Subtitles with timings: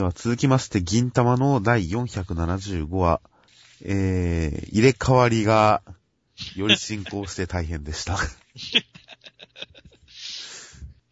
[0.00, 3.20] では続きまして、銀玉の第475話、
[3.84, 5.82] えー、入れ替わりが、
[6.56, 8.14] より進行して大変でした。
[8.16, 8.16] い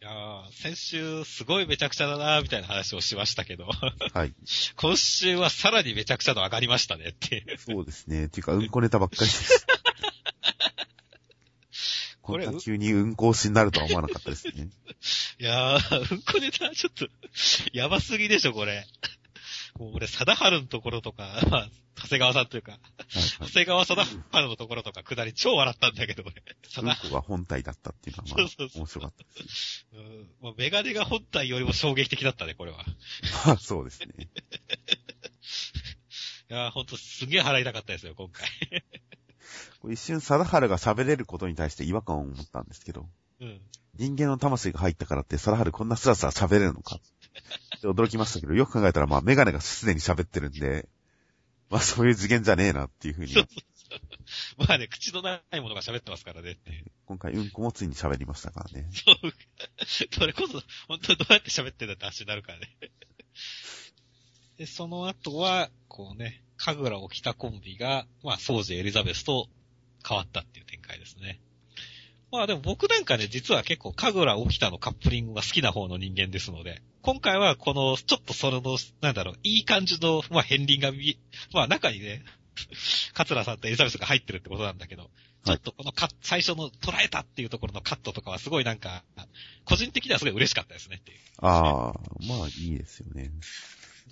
[0.00, 3.66] やー、先週すごいめちゃくちゃだなーみたいな話をしましたけど。
[3.66, 4.32] はい。
[4.76, 8.24] 今週はさらにめちゃくちゃの上がりましたねってそうですね。
[8.24, 9.66] っていうか、うんこネタばっかりです。
[12.28, 14.68] これ急に運行しになるとは思わなかったですね。
[15.40, 17.08] いやー、うんこネタちょっと、
[17.72, 18.86] やばすぎでしょ、これ。
[19.78, 26.34] もう俺、貞治のところとか、 まあ、長谷川さんというか、はいはい、長谷川貞治のところとか、下り超笑ったんだけど、俺。
[26.34, 29.98] うんこが本体だったっていうのは、まあ、そうそうそう面白かったですね。
[30.00, 30.30] うん。
[30.42, 32.84] まあ、メガネが本体よりも衝撃的だったね、これは。
[33.46, 34.28] まあ、そうですね。
[36.50, 38.46] いやー、ほんとすげえ払いたかったですよ、今回。
[39.90, 43.06] 一瞬、貞治が喋れることに対して違和感を持ったんですけど、
[43.40, 43.60] うん。
[43.96, 50.88] 人間の魂が入ったからって、貞治こんなスラスラ喋れるのかって驚きましたけど、よく考えたら、まあ、メガネがすでに喋ってるんで、
[51.70, 53.34] まあ、そういう次元じゃねえなっていうふうに。
[54.58, 56.58] まあね、口のないものが喋ってますからね。
[57.06, 58.88] 今回、うんこもついに喋りましたからね。
[58.92, 59.32] そう。
[60.12, 62.76] それこそ、本当どうやって喋ってんだって話になるからね。
[64.58, 69.48] で、その後は、こうね、神楽を着たコンビが、まあ、ソージエリザベスと
[70.06, 71.40] 変わったっていう展開ですね。
[72.30, 78.62] まあでも僕なんかね、実は結構、神楽起きたのカップリングが好きな方の人間ですので、今回はこの、ちょっとその、
[79.00, 81.18] なんだろう、いい感じの、まあ、片鱗が見、
[81.52, 82.22] まあ中にね、
[83.14, 85.10] 桂さんとエリザベスが入ってるってことなんだけど、
[85.44, 89.04] ちょっとこのカ最初の捉えたっていうところのカットとかはすごいなんか、
[89.64, 91.18] 個人的にはすごい嬉しかったですねっていう。
[91.38, 93.30] ああ、まあいいですよね。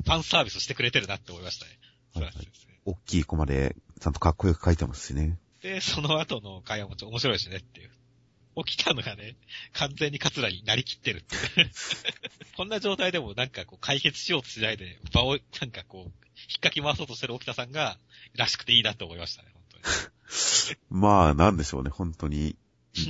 [0.05, 1.79] ファンサービスしてくれてるなって思いましたね。
[2.15, 2.49] はい、はい、
[2.85, 5.39] 大きいコマで、ちゃんとかっこよく書いてますしね。
[5.67, 7.91] で、その後の会話もちょっと面白いしねっていう。
[8.65, 9.37] 起きたのがね、
[9.73, 11.71] 完全にカツラになりきってるっていう。
[12.57, 17.99] こんな状態でもなんかこう解決しようとしないで、場をなんかこう、引っかき回そうとしてる沖田さんが、
[18.35, 19.85] らしくていいなって思いましたね、本当に。
[20.89, 22.57] まあ、なんでしょうね、本当に。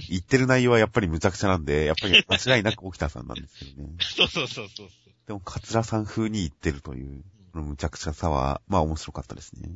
[0.08, 3.90] 言ってる内容はやっぱり無茶苦茶なんで、やっぱり間違いなく沖田さんなんですけどね。
[4.00, 4.88] そうそうそうそう。
[5.26, 9.68] でも、カツラさん風に言ってるという、この無茶苦茶さは、まあ面白かったですね。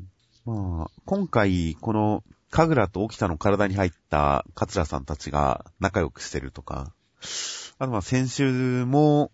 [0.45, 6.93] まあ、今回、この、神楽と沖田の体に入った桂さんたちが仲良くしてるとか、
[7.79, 9.31] あとまあ先週も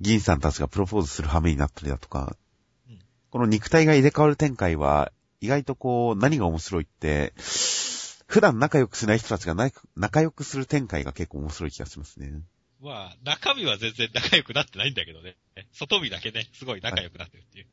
[0.00, 2.36] 銀さんたちがプロポーズする羽目になったりだとか、
[3.30, 7.32] この肉体が入れ替わる展開は意外とこう何が面白いって、
[8.26, 9.54] 普段仲良くしない人たちが
[9.96, 12.42] 仲良くする展開が結構面白い気がしますね。
[12.80, 15.36] まあ、中身は全然仲良くなってないんだけどね。
[15.72, 17.66] 外身だけね、すごい仲良くなってるっていう。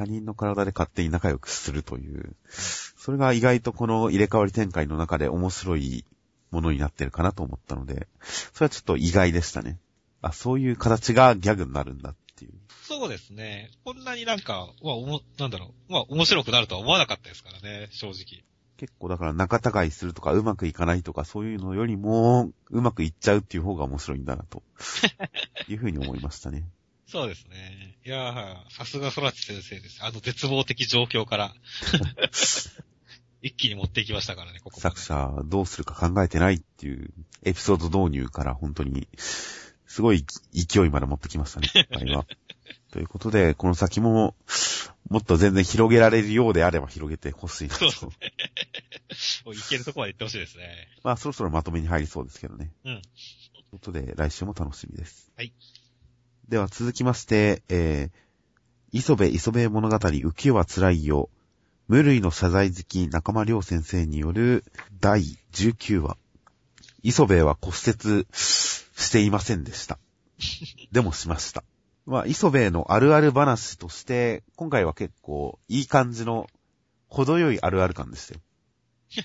[0.00, 6.06] 他人の体で勝手に仲良くするという、それが意外とこの入れ替わり展開の中で面白い
[6.50, 8.08] ものになってるかなと思ったので、
[8.54, 9.78] それはちょっと意外でしたね。
[10.22, 12.52] あ、そういう形がギャグになるんだっていう。
[12.82, 13.72] そうですね。
[13.84, 15.92] こんなになんか、まあ、おも、なんだろう。
[15.92, 18.42] まあ、面白くなるとは思わなかったですからね、正直。
[18.78, 24.62] 結構だから仲違いするとかうまくいかないとかそういうのよりもうまくいっちゃうっていう方が面白いんだなと
[25.68, 26.66] いうふうに思いましたね。
[27.10, 27.96] そうですね。
[28.06, 29.98] いやー、さすが空知先生です。
[30.00, 31.52] あの絶望的状況から
[33.42, 37.12] 一気に持っていきましたからね、ここ作者、どうするか考えてないっていう
[37.42, 39.08] エピソード導入から本当に、
[39.86, 42.26] すごい勢いまで持ってきましたね、 あれは。
[42.92, 44.36] ということで、この先も、
[45.08, 47.90] もっと全然広げられるようであれば広げてほしいなと。
[47.90, 48.32] そうですね。
[49.46, 50.88] もういけるとこまで行ってほしいですね。
[51.02, 52.70] まあ、そろそろまとめに入りそうですけどね。
[52.84, 53.02] うん。
[53.02, 55.32] ということで、来週も楽しみです。
[55.36, 55.52] はい。
[56.50, 61.30] では続きまして、えー、磯部磯部物語浮世は辛いよ。
[61.86, 64.64] 無類の謝罪好き中間良先生による
[65.00, 65.22] 第
[65.52, 66.16] 19話。
[67.04, 70.00] 磯部は骨折していませんでした。
[70.90, 71.62] でもしました。
[72.04, 76.48] まあ、磯部のあるある話として、今回は結構いい感じの
[77.06, 78.40] 程よいあるある感でしたよ。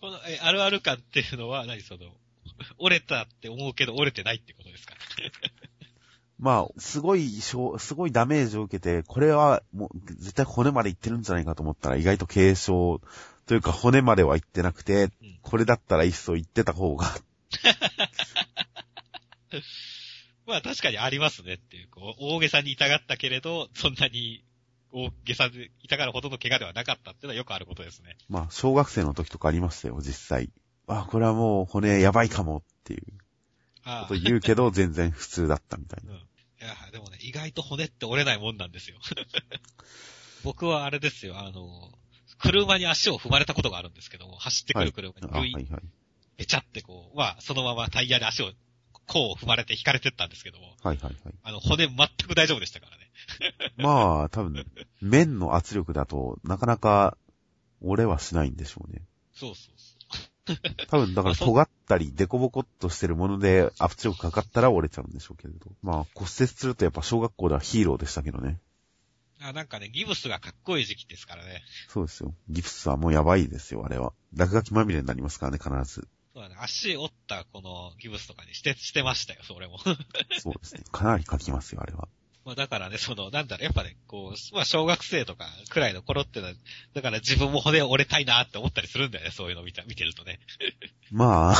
[0.00, 2.12] このえあるある感っていうのは何その、
[2.78, 4.94] 折れたって思うけど折れてないってことですか？
[6.40, 12.66] まあ、すごい、すごいダメージを受けて、これはもう絶対骨までいってるんじゃないかと思ったら意外と軽傷
[13.46, 17.06] というか骨まではいってなくて、うん、これだったらいっそ言ってた方が
[20.46, 24.42] まあ確かにありますねっていう、こう、大げさに痛がったけれど、そんなに
[24.92, 28.16] 大げさで痛がるほどの怪我ではなかったっていうのはよくあることですね。
[28.30, 30.50] まあ、小学生の時とかありましたよ、実際。
[30.86, 33.02] あ、これはもう骨やばいかもっていう。
[33.84, 36.14] こと言うけど、全然普通だったみたいな。
[36.14, 36.29] うん
[37.20, 38.98] 意外と骨って折れないもんなんですよ。
[40.44, 41.92] 僕はあれですよ、あの、
[42.38, 45.66] 車に足を踏まれたことがあるんですけども、走ってくる車に、はい、
[46.38, 48.52] べちゃってこう、まあ、そのままタイヤで足を
[49.06, 51.34] 甲を踏まれて引かれてったんですけども、はいはいはい。
[51.42, 51.96] あの、骨全
[52.28, 53.10] く大丈夫でしたからね。
[53.76, 54.64] まあ、多分、
[55.00, 57.18] 面の圧力だと、なかなか、
[57.82, 59.02] 折れはしないんでしょうね。
[59.32, 59.79] そうそう。
[60.88, 65.70] 多分、だから尖ったり、デコボコっとしてるもので圧力かかったら折れちゃうんでしょうけれど。
[65.82, 68.58] まあ、骨折するとやっぱ小学校ではヒーローでしたけどね。
[69.42, 71.62] あなんかね、ギブスがかっこいい時期ですからね。
[71.88, 72.34] そうですよ。
[72.50, 74.12] ギプスはもうやばいですよ、あれは。
[74.34, 76.06] 落書きまみれになりますからね、必ず。
[76.34, 79.78] そうだね、足折ったこのギブスとかにして、してましたよ、それも。
[80.38, 80.84] そうですね。
[80.92, 82.08] かなり書きますよ、あれは。
[82.50, 86.52] まあだからね、その、なんだろう、やっぱね、こう、まあ小学生とかくらいの頃ってのは、
[86.94, 90.40] だから自分も骨折れたいなって思ったりするんだよね、そういうの見た、見てるとね。
[91.12, 91.56] まあ、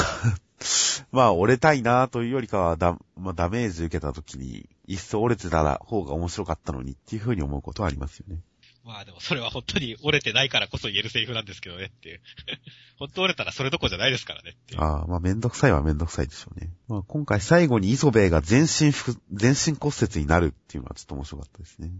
[1.13, 8.41] まあ、折れたいなというよりかは、だ、まあ、ダメージ受けた時に、一層折れてたら方が面白かったのにっていう風に思うことはありますよね。
[8.85, 12.21] まあでもそれは本当に折れてないからこそ言えるセリフなんですけどねっていう。
[12.99, 14.81] 本当折れたらそれどころじゃないですからねっていう。
[14.81, 16.71] ああ、まあ、めんどくさいはめんどくさいでしょうね。
[16.89, 21.91] まあ、今回最後に磯部が全身ふ、全身骨折になるっていうのはちょっと面白かったですね。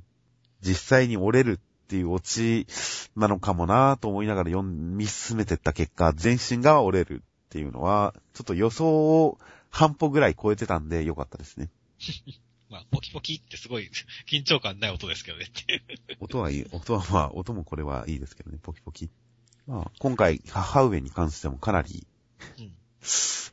[0.63, 2.67] 実際に折れるっていうオチ
[3.17, 9.39] なのかもなと思いながら読み進めてった結果、全身が折れるっていうのは、ちょっと予想を
[9.71, 11.69] 半歩ぐらい超えてたんで良かったですね。
[12.71, 13.91] まあ、ポキポキってすごい
[14.31, 15.47] 緊張感ない音ですけどね。
[16.21, 16.67] 音はいい。
[16.71, 19.11] 音はまあ、音もこれはいいですけどね、ポキポキ。
[19.67, 22.07] まあ、今回、母上に関してもかなり、
[22.59, 22.73] うん。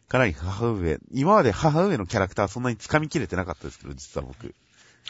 [0.07, 4.53] かなり母上、今まで母上のキャラクターそんなに掴みきれてなかったですけど、実は僕。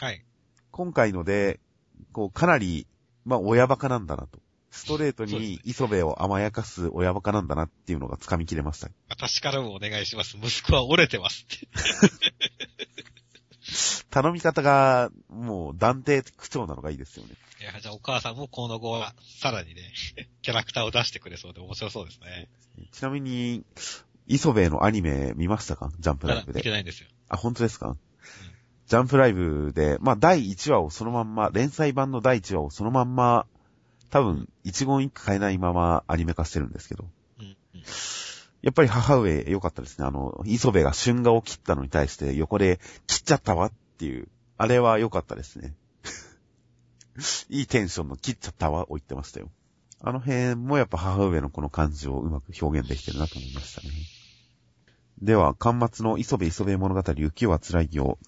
[0.00, 0.24] はい。
[0.70, 1.60] 今回ので、
[2.12, 2.86] こう、かなり、
[3.24, 4.40] まあ、親バカなんだなと。
[4.70, 8.90] ストレートに磯部を甘やかす親バカなんだなっていうのが掴みきれました。
[9.08, 10.36] 私からもお願いします。
[10.36, 11.68] 息子は折れてますって。
[14.10, 17.34] 頼み方が、もう断定口調なのがいいですよね。
[17.60, 19.92] いや、じゃあお母さんもこの後は、さらにね、
[20.42, 22.48] キャラクターを出してくれそうで面白そうですね。
[22.92, 23.64] ちなみに、
[24.26, 25.90] 磯部のアニメ見ましたか？
[25.98, 26.70] ジャンプライブで。
[26.70, 27.08] ないんですよ。
[27.28, 27.96] あ、本当ですか、
[28.86, 33.46] ジャンプライブで、まあ、第1話をそのまんま、連載版の第1話をそのまんま、
[34.10, 37.04] 多分、一言一句変えないままアニメ化してるんですけど。
[37.40, 37.56] うん。
[37.74, 37.82] うん。
[38.62, 40.06] やっぱり母上良かったですね。
[40.06, 45.74] あの、磯部が春画を切ったのに対して横で切っちゃったわっていう、あれは良かったですね。
[47.48, 49.50] いいテンションの切っちゃったわを言ってましたよ。
[50.00, 53.88] あの辺もやっぱ母上のこの感じをうまく表現できてるなと思いましたね。
[55.22, 58.18] では、巻末の磯部磯部物語雪は辛いよ。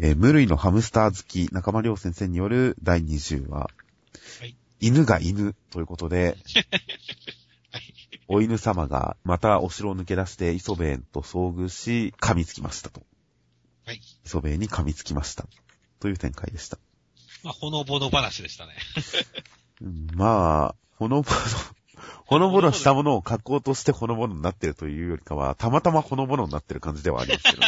[0.00, 3.58] えー無類のハムスター好き中間良先生による第20話。
[3.58, 3.70] は
[4.44, 6.66] い犬が犬ということで、はい。
[8.28, 13.02] お犬様がまたお城を抜け出して磯部と遭遇し、噛みつきましたと。
[13.86, 14.00] はい。
[14.24, 15.46] 磯部に噛みつきました。
[16.00, 16.78] という展開でした。
[17.42, 18.74] まあ、ほのぼの話でしたね。
[19.82, 21.36] うんまあ、ほのぼの、
[22.24, 27.62] ほのぼのしたものを書こうとしてほのぼのになってるというよりかは、たまたまほのぼのになってる感じではありますけど。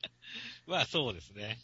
[0.66, 1.58] まあ、そうですね。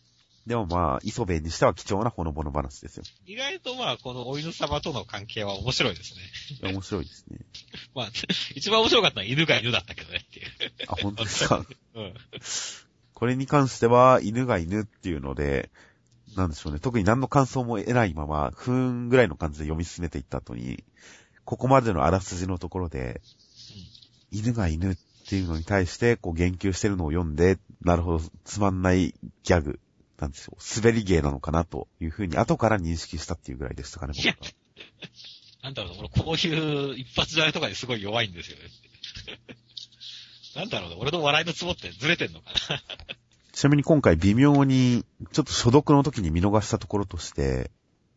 [0.51, 3.05] でもまあ、磯部にしては貴重なほのぼの話ですよ。
[3.25, 6.17] 意外とまあ、このお犬様との関係は面白いです
[6.65, 6.73] ね。
[6.73, 7.39] 面白いですね。
[7.95, 8.11] まあ、
[8.57, 10.47] 一番面白かったのは犬が犬だったけどねっていう。
[10.89, 11.65] あ、本当ですか？
[11.95, 12.15] うん。
[13.15, 15.71] これに関しては、犬が犬っていうので、
[16.35, 16.81] なんでしょうね。
[16.81, 20.83] 特に何の感想も得ないまま、不運ぐらいの感じで読み進めていった後に、
[21.45, 23.21] ここまでのあらすじのところで、
[24.33, 24.97] 犬が犬っ
[25.29, 29.15] ていうのに対して、こう言及してるのを読んで、なるほど、つまんない
[29.45, 29.79] ギャグ、
[30.21, 30.57] なんですよ。
[30.77, 34.35] 滑り芸なのかなというふうに後から認識したっていうぐらいでしたかね、僕は。
[35.63, 38.65] なんだろうな、俺こういう一発じゃれとかにすごい弱いんですよね。
[40.57, 42.83] なんだろうな、俺の笑いのツボってずれてんのかな。
[43.53, 47.71] ちなみに今回微妙に、ちょっと所読の時に見逃したところとして、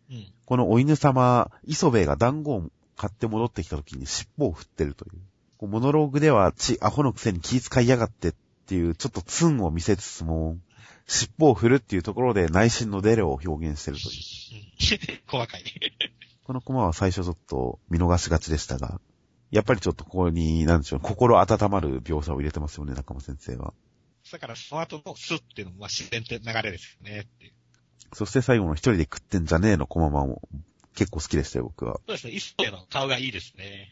[0.09, 0.33] うん。
[0.45, 5.21] このお犬様、磯部が団子を買って戻ってきた時に尻尾を振ってるという
[5.67, 8.33] モノローグでは、ち、アホのくせに気遣いやがってっ
[8.65, 10.57] ていう、ちょっとツンを見せつつも、
[11.07, 15.11] 尻尾を振るっていうところで内心のデレを表現してるという。
[15.11, 15.39] うん。
[15.39, 15.63] 細かい。
[16.45, 18.99] このコマは最初ちょっと見逃しがちでしたが、
[19.51, 23.73] やっぱりちょっとここに、なんでしょう、心温まる描写を入れてますよね、中間先生は。
[24.31, 27.53] だからその後のスっていうのもまあ自然って流れですよねっていう。
[28.13, 30.41] そして最後の一人で食ってんじゃねえのコママも
[30.95, 31.99] 結構好きでしたよ、僕は。
[32.07, 33.89] そうですね、一世の顔がいいですね。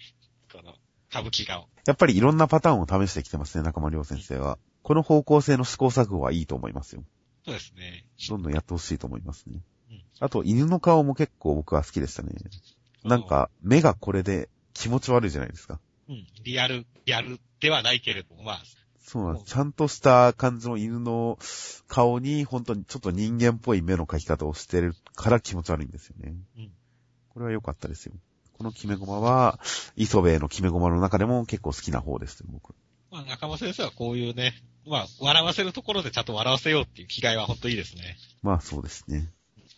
[0.52, 0.74] この、
[1.10, 1.68] 歌舞伎顔。
[1.86, 4.58] やっぱりいろんなパターンを試してきてますね、中間良先生は。
[4.84, 7.04] この方向性の試行錯誤はいいと思いますよ。
[7.46, 8.06] そうですね。
[8.30, 10.04] どんどんやってほしいと思いますねうん。
[10.20, 12.34] あと、犬の顔も結構僕は好きでしたね。
[13.04, 15.80] なんか、目がこれで気持ち悪いじゃないですか。
[16.10, 18.62] うん、リアル、リアルではないけれども、まあ、
[19.02, 19.46] そうなんです。
[19.46, 21.40] ちゃんとした感じの犬の
[21.88, 26.36] 顔に、本当にちょっと人間っぽい目の描き方をしてるから気持ち悪いんですよね。
[26.58, 26.72] うん
[27.34, 28.14] これは良かったですよ。
[28.58, 29.60] このキメゴマは、
[29.96, 32.76] 磯部のキメゴマの中でも結構好きな方ですよ、僕。
[33.12, 34.54] ままあ、中間先生はこういうね、
[34.88, 38.18] まあ、笑わせるところでちゃんと笑わせようっていう気概は本当いいですね。
[38.42, 39.30] まあそうですね。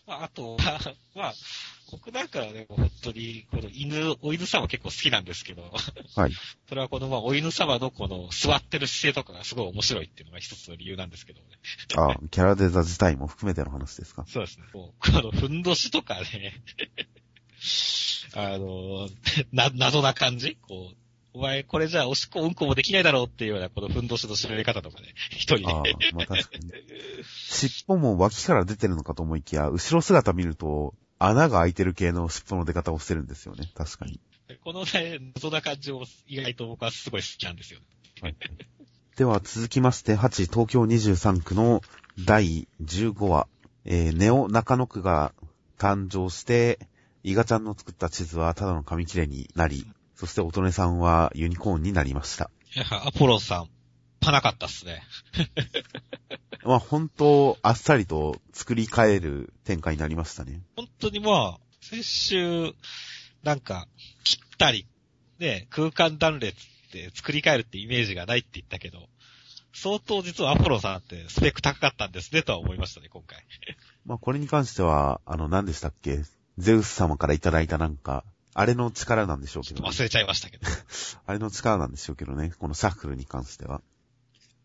[0.06, 0.80] まあ、あとは、
[1.16, 1.34] まあ、
[1.92, 5.62] 僕なんかはね、本当に、この犬、お犬様結構好きなんですけど、
[6.16, 6.32] はい。
[6.68, 11.48] それはこの、まあ、お犬様のこの座ってる姿勢とかがすごい面白いっていうのが一つの理由なんですけどね。
[11.96, 14.26] あ、キャラデザ自体も含めての話ですか。
[14.28, 14.66] そうですね。
[14.74, 16.62] こう、この、ふんどしとかね、
[18.36, 19.10] あの、
[19.52, 20.58] な、謎な感じ？
[20.62, 21.03] こう、
[21.34, 26.72] お前、これじゃあおしっこうんこもできないだろうっていうような、このふんどしの調べ方とかね、 一人ああで。、まあ確かに。
[27.50, 33.72] 尻尾も脇から出てるのかと思いきや、後ろ姿見ると、穴が開いてる系の尻尾の出方をしてるんですよね。
[33.74, 34.20] 確かに。
[34.64, 37.80] このね、謎な感じを意外と僕はすごい好きなんですよ。
[38.22, 38.36] はい。
[39.16, 41.82] では続きまして、8東京23区の
[42.26, 43.48] 第15話、
[43.86, 45.34] えーネオ中野区が
[45.80, 46.80] 誕生して、
[47.24, 49.88] イガちゃんの作った地図はただの紙切れになり、
[50.24, 52.50] そして乙女さんはユニコーンになりました。
[52.74, 53.70] いや、アポロンさん、
[54.22, 55.04] パなかったっすね。
[56.64, 60.62] まあ本当、あっさりと作り変える展開になりましたね。
[60.78, 62.74] 本当にまあ、先週、
[63.44, 63.90] なんか、
[64.24, 64.88] 切ったり、
[65.40, 66.56] ね、空間断裂
[66.88, 69.10] って作り変えるってイメージがないって言ったけど、
[69.74, 73.46] 相当実はアポロンさんってスペック高かったんですねとは思いましたね、今回。
[74.06, 76.22] まあこれに関しては、あの何でしたっけ？
[76.58, 80.68] ゼウス様からいただいたなんか、あれの力なんでしょうけど、ね、忘れちゃいましたけど。
[81.26, 83.82] あれの力なんでしょうけどね、このシャッフルに関しては。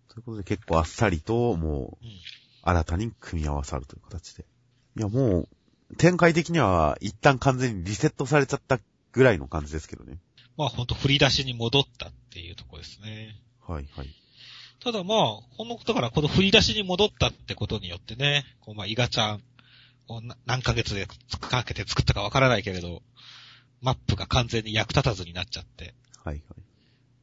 [0.09, 2.11] ということで結構あっさりと、もう、うん
[2.69, 4.45] 新たに組み合わさるという形で。
[4.97, 5.49] いや、も
[5.91, 8.79] う、展開的には一旦完全にリセットされちゃった
[9.13, 10.19] ぐらいの感じですけどね。
[10.57, 13.41] まあほんと振り出しに戻ったっていうところですね。
[13.67, 14.09] はい、はい。
[14.81, 15.19] ただまあ、
[15.57, 19.43] このことからこの振り出しに戻ったってことによってね、こうまあ、イガちゃん
[20.09, 21.07] をな何ヶ月で
[21.41, 23.03] かけて作ったかわからないけれど、
[23.81, 25.95] マップが完全に役立たずになっちゃって、
[26.25, 26.43] はい、はい。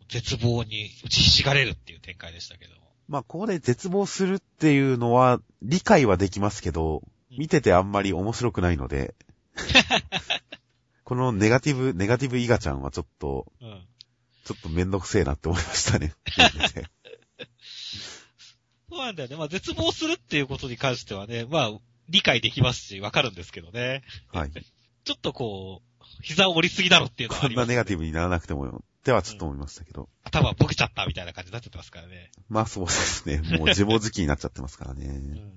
[0.10, 2.74] 絶望に打ちひしがれるっていう展開でしたけど。
[3.08, 7.04] まあ、ここで絶望するっていうのは、理解はできますけど、
[7.38, 9.14] 見ててあんまり面白くないので、
[11.04, 13.88] このネガティブ、ネガティブイガちゃんはちょっと、うん。
[14.46, 16.14] ちょっとめんどくせえなって思いましたね。
[18.90, 19.36] そうなんだよね。
[19.36, 21.72] まあ、絶望するっていうことに関してはね、まあ、
[22.10, 24.04] 理解できますし、わかるんですけどね。
[24.32, 24.52] はい。
[25.04, 25.85] ちょっとこう、
[26.22, 30.10] 膝を折りすぎだろっていうのはあこんなネガティブにならなくてもよってはちょっと思いましたけど。
[30.24, 32.32] 頭ボケちゃったみたいな感じになっちゃってますからね。
[32.50, 33.38] まあそうですね。
[33.58, 35.06] もう自暴自棄になっちゃってますからね。
[35.06, 35.14] うん。
[35.14, 35.52] うん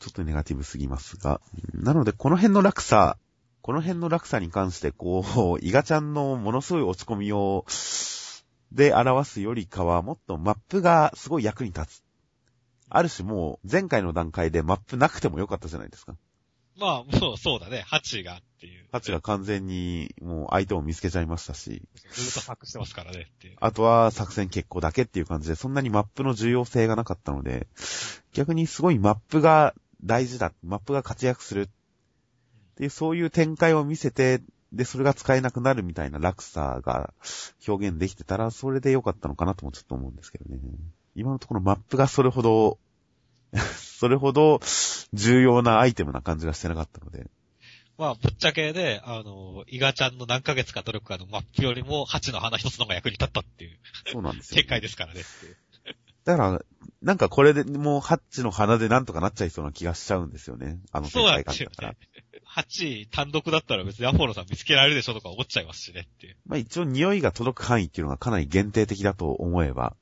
[0.00, 1.40] ちょっとネガティブすぎますが。
[1.74, 3.16] うんなので、この辺の落差、
[3.62, 7.64] この辺の落差に関して、こう、イガちゃんのものすごい落ち込みを、
[8.72, 12.02] で表すよりかは、もっとマップがすごい役に立つ。
[12.88, 16.16] ある種もう、前回の段階でマップなくてもよかったじゃないですか。
[16.82, 17.84] まあ、もうそうだね。
[17.88, 18.86] 8がっていう。
[18.90, 23.56] ハチが完全に、もう相手を見つけちゃいましたし、ずっと把握してますからねっていう。
[23.60, 27.68] あとは作戦決行だけっていう感じで、そんなにマップの重要性がなかったので、
[28.32, 31.68] 逆にすごいマップが大事だ、マップが活躍するっ
[32.76, 37.12] ていう、そういう展開を見せて、で、それが使えなくなるみたいな落差が
[37.68, 40.58] 表現できてたら、それで良かったのかなともちょっと思うんですけどね。
[41.14, 42.78] 今のところマップがそれほど、
[43.76, 44.60] それほど
[45.12, 47.26] 重要なアイテムな感じがしてなかったので、
[47.98, 53.78] まあ、ぶっちゃけね、あの、イガちゃんの何ヶ月か努力かのマップよりも、8の花一つの方が役に立ったっていう
[54.10, 55.22] そうなんですよ、 展開ですからね。
[56.24, 56.64] だから、
[57.02, 60.80] なんかこれでもうハッチの花でなんとかなっちゃいそうな気がしちゃうんですよね。
[60.92, 62.42] あの展開ですよがあったからね。。
[62.54, 66.36] 8単独だったら別にアポロさん見つけられるでしょとか思っちゃいますしねっていう。
[66.46, 69.96] まあ一応匂いが届く範囲っていうのがかなり限定的だと思えば、うん。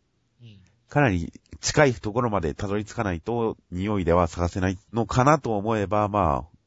[0.90, 6.58] かなり近いところまでたどり着かないと匂いでは探せないのかなと思えば、まあ、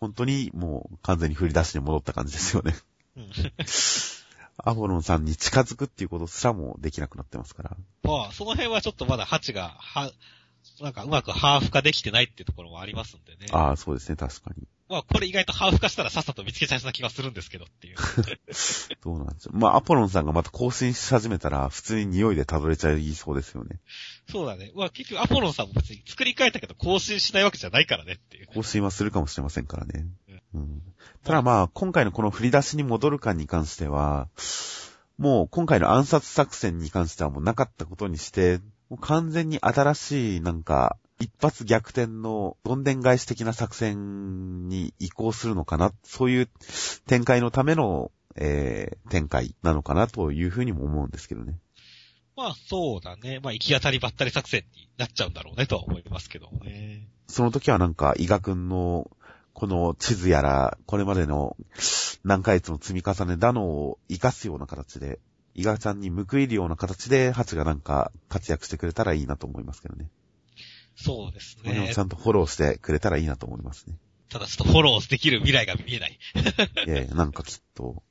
[0.00, 2.74] 本当にもう完全に振り出しに戻った感じですよね。
[3.16, 3.30] うん。
[4.58, 7.76] アポロンさんに近づくっていうことすらもできなくなってますから。
[8.02, 10.10] まあ、その辺はちょっとまだ8が、は、
[10.80, 13.46] なんかうまくハーフ化できてないっていうところもありますんでね。
[13.52, 14.66] ああ、そうですね、確かに。
[14.88, 17.96] まあ、これ意外とハーフ化したらさっさと見つけちゃいそうな気がするんですけどっていう。
[19.02, 19.52] そうなんですよ。
[19.54, 23.80] まあ、アポロンさんがまた更新し始めたら、普通に匂いでたどれちゃいそうですよね。
[24.30, 24.70] そうだね。
[24.76, 28.46] まあ結局アポロンさんも別に作り変えたけど更新しないわけじゃないからねっていう。
[28.54, 30.06] 更新はするかもしれませんからね。
[30.54, 30.82] うん。
[31.24, 34.28] ただまあ、今回のこの振り出しに戻る感に関しては、
[35.18, 46.48] もう今回の暗殺作戦に関してはもうなかったことにして、もう完全に新しいなんか、一発逆転のどんでん返し的な作戦に移行するのかな、そういう
[47.06, 51.54] 展開のための、えー、展開なのかなというふうにも思うんですけどね。
[52.36, 53.40] まあそうだね。
[53.42, 57.08] まあ行き当たりばったり作戦になっちゃうんだろうねとは思いますけどね。
[57.28, 59.10] その時はなんか、伊賀くんの、
[59.54, 61.56] この地図やら、これまでの
[62.24, 65.18] 何ヶ月の積み重ねだのを活かすような形で、
[65.54, 70.10] イガちゃんに報いるような形で、ハチがなんか活躍してくれたらいいなと思いますけどね。
[70.96, 71.98] そうですねち。
[71.98, 73.96] ゃんとフォローしてくれたらいいなと思いますね。
[74.28, 76.18] ただちょっとフォローできる未来が見えない。
[76.86, 78.02] いやいや、なんかきっと、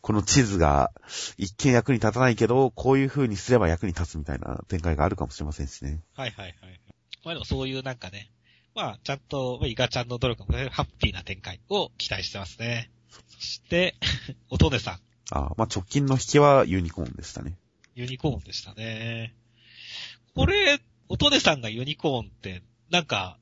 [0.00, 0.92] この地図が
[1.38, 6.02] 一見役に立たないけど、こういう風にすれば役に立つみたいな展開があるかもしれませんしね。
[6.14, 6.80] はいはいはい。
[7.24, 8.30] まあでもそういうなんかね、
[8.74, 12.90] まあちゃんと、まあイガちゃんの努力もね、ハッピーな展開を期待してますね。
[13.30, 13.96] そして、
[14.50, 17.56] おとねさん、あまあ直近の引きはユニコーンでしたね。
[17.94, 19.34] ユニコーンでしたね。
[20.34, 23.38] これ、おとねさんがユニコーンって、なんか、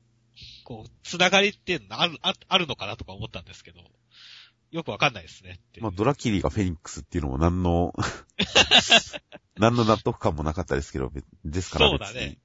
[0.63, 3.79] こう、つながりっていうのある、ああるのかなとか思ったんですけど、
[4.71, 5.59] よくわかんないですね。
[5.79, 7.93] まあドラキリがフェニックスっていうのも何の、
[9.57, 11.11] 何の納得感もなかったですけど、
[11.45, 12.37] ですからそうだね。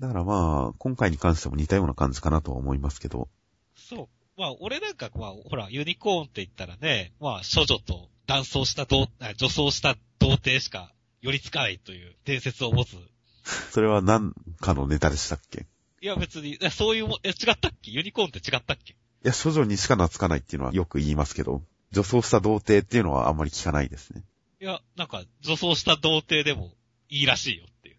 [0.00, 3.28] だからまあ、今回に関しても似たような感じかなとは思いますけど、
[3.76, 4.08] そう。
[4.40, 12.96] まあ、俺なんか、まあ、ほら、ユニコーンって言ったらね、まあ、処女と男装した、女装した童貞しか寄りつかないという伝説を持つ。
[13.68, 15.66] い それは何かのネタでしたっけ？
[16.00, 17.90] や、別に、そういうも、え、違ったっけ？
[17.90, 18.92] ユニコーンって違ったっけ？
[18.94, 24.24] いや、処女にしか懐かないっていうのはよく言いますけど、女装した童貞っていうのはあんまり聞かないですね。
[24.60, 26.72] いや、なんか、女装した童貞でも
[27.08, 27.96] いいらしいよっていう。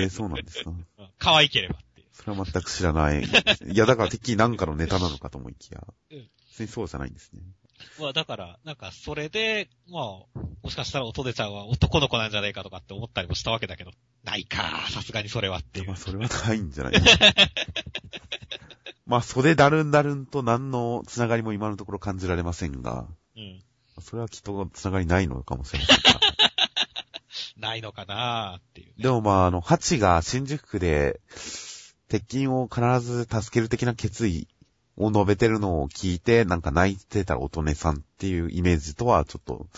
[0.00, 0.70] へえ、そうなんですか？
[0.70, 0.86] うん
[1.18, 2.08] 可愛ければっていう。
[2.12, 3.22] それは全く知らない。
[3.22, 3.28] い
[3.76, 7.42] や、だからてっきり何かのネタなのかと思いきやうん、別にそうじゃないんですね。
[8.00, 10.02] まあ、だから、なんか、それで、まあ、
[10.62, 13.92] もしかしたらおとでちゃんは男の子なんじゃないかとかって思ったりもしたわけだけど、
[14.26, 15.96] ないか、さすがにそれはっていうまあ、。
[15.96, 16.94] それはないんじゃない？
[19.06, 23.06] まあ、袖だるんだるんと何のつながりも今のところ感じられませんが、
[23.36, 23.62] うん。
[24.00, 26.20] それはきっとつながりないのかもしれませんが。
[27.68, 28.94] ないのかなーっていう、ね。
[28.98, 31.20] でもまあ、あの、ハチが新宿区で、
[32.08, 34.48] 鉄筋を必ず助ける的な決意
[34.96, 39.68] を述べてるのを聞いて、なんか泣いてた乙女さんっていうイメージとはちょっと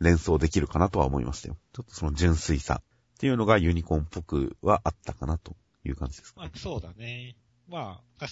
[0.00, 1.56] 連想できるかなとは思いましたよ。
[1.72, 2.80] ちょっとその純粋さ
[3.18, 6.46] っていうのがユニコーンっぽくはあったかなという感じですかね。
[6.46, 7.34] まあ、そうだね。
[7.68, 8.26] まあ、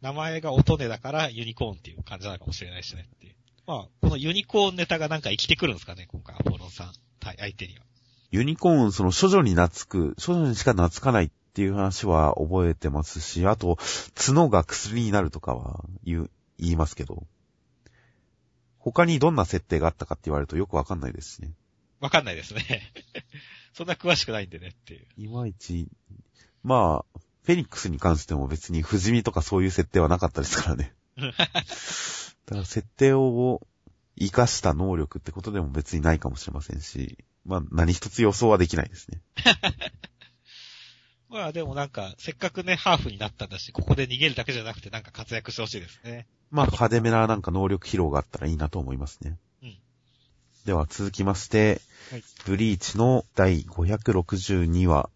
[0.00, 3.36] 名前が乙女だからユニコーンっていう感じなのかもしれないしねっていう。
[3.68, 7.84] まあ、このユニコーンネタがなんか生きてくるんですかね、今回、アポロンさん、対相手には。
[8.32, 13.78] ユニコーン、その処女に懐く、処女にしか懐かないっていう話は覚えてますし、あと、
[14.16, 17.28] 角が薬になるとかは言う、言いますけど、
[18.80, 21.52] 他にどんな設定があったかって言われるとよくわかんないですしね。
[22.00, 22.92] わかんないですね。
[23.74, 25.06] そんな詳しくないんでねっていう。
[25.16, 25.88] いまいち、
[26.62, 30.94] まあ、フェニックスに関しても別に不死身とかそういう設定はなかったですからね。
[31.16, 31.36] だか
[32.50, 33.60] ら設定を
[34.18, 39.20] 活かした能力ってことでも別にないかもしれませんし、まあ何一つ予想はできないですね。
[41.28, 46.26] まあでもなんか、せっかくね、ハーフになったんだし、ここで逃げるだけじゃなくてなんか活躍してほしいですね。
[46.50, 49.38] まあ派手めななんか能力披露があったらいいなと思いますね。
[50.62, 55.08] うんでは続きまして、はいブリーチの第562話、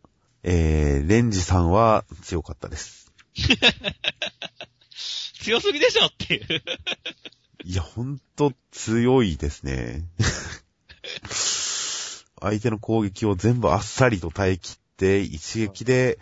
[0.44, 3.12] えー、レンジさんは強かったです。
[5.42, 6.62] 強すぎでしょっていう。
[7.64, 10.04] いや、ほんと強いですね。
[12.40, 16.18] 相手の攻撃を全部あっさりと耐え切って、一撃で、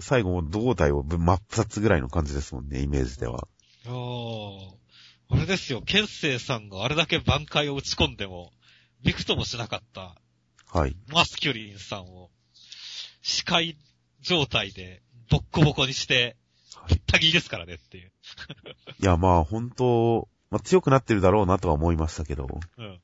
[0.00, 3.46] 最後も胴体を真っ二つぐらいの感じですもんね、イメージでは。
[3.86, 8.52] ああ、あれですよ、ケンセイさんがあれだけ挽回を打ち込んでも、
[9.06, 10.16] びくともしなかった
[10.78, 10.96] はい。
[11.08, 12.30] マスキュリンさんを、
[13.22, 13.78] 視界
[14.20, 16.36] 状態でボッコボコにして、
[16.74, 18.12] はぶった切りですからねっていう。
[19.00, 23.00] いや、まあ本当、まあ、強くなってるだろうなとは思いましたけど、うん。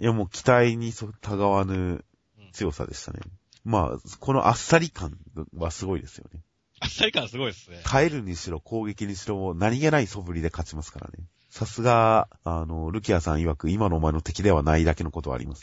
[0.00, 2.04] いやもう期待にそたがわぬうん
[2.52, 3.20] 強さでしたね。
[3.64, 5.18] まあ、このあっさり感
[5.56, 6.40] はすごいですよね。
[6.80, 7.80] あっさり感すごいですね。
[7.84, 11.24] 耐えるにしろ攻撃にしろ何気ない素振りで勝ちますからね。
[11.50, 15.62] さすが、あの、ルキアさん曰く今のお前の敵ではないだけのことはあります。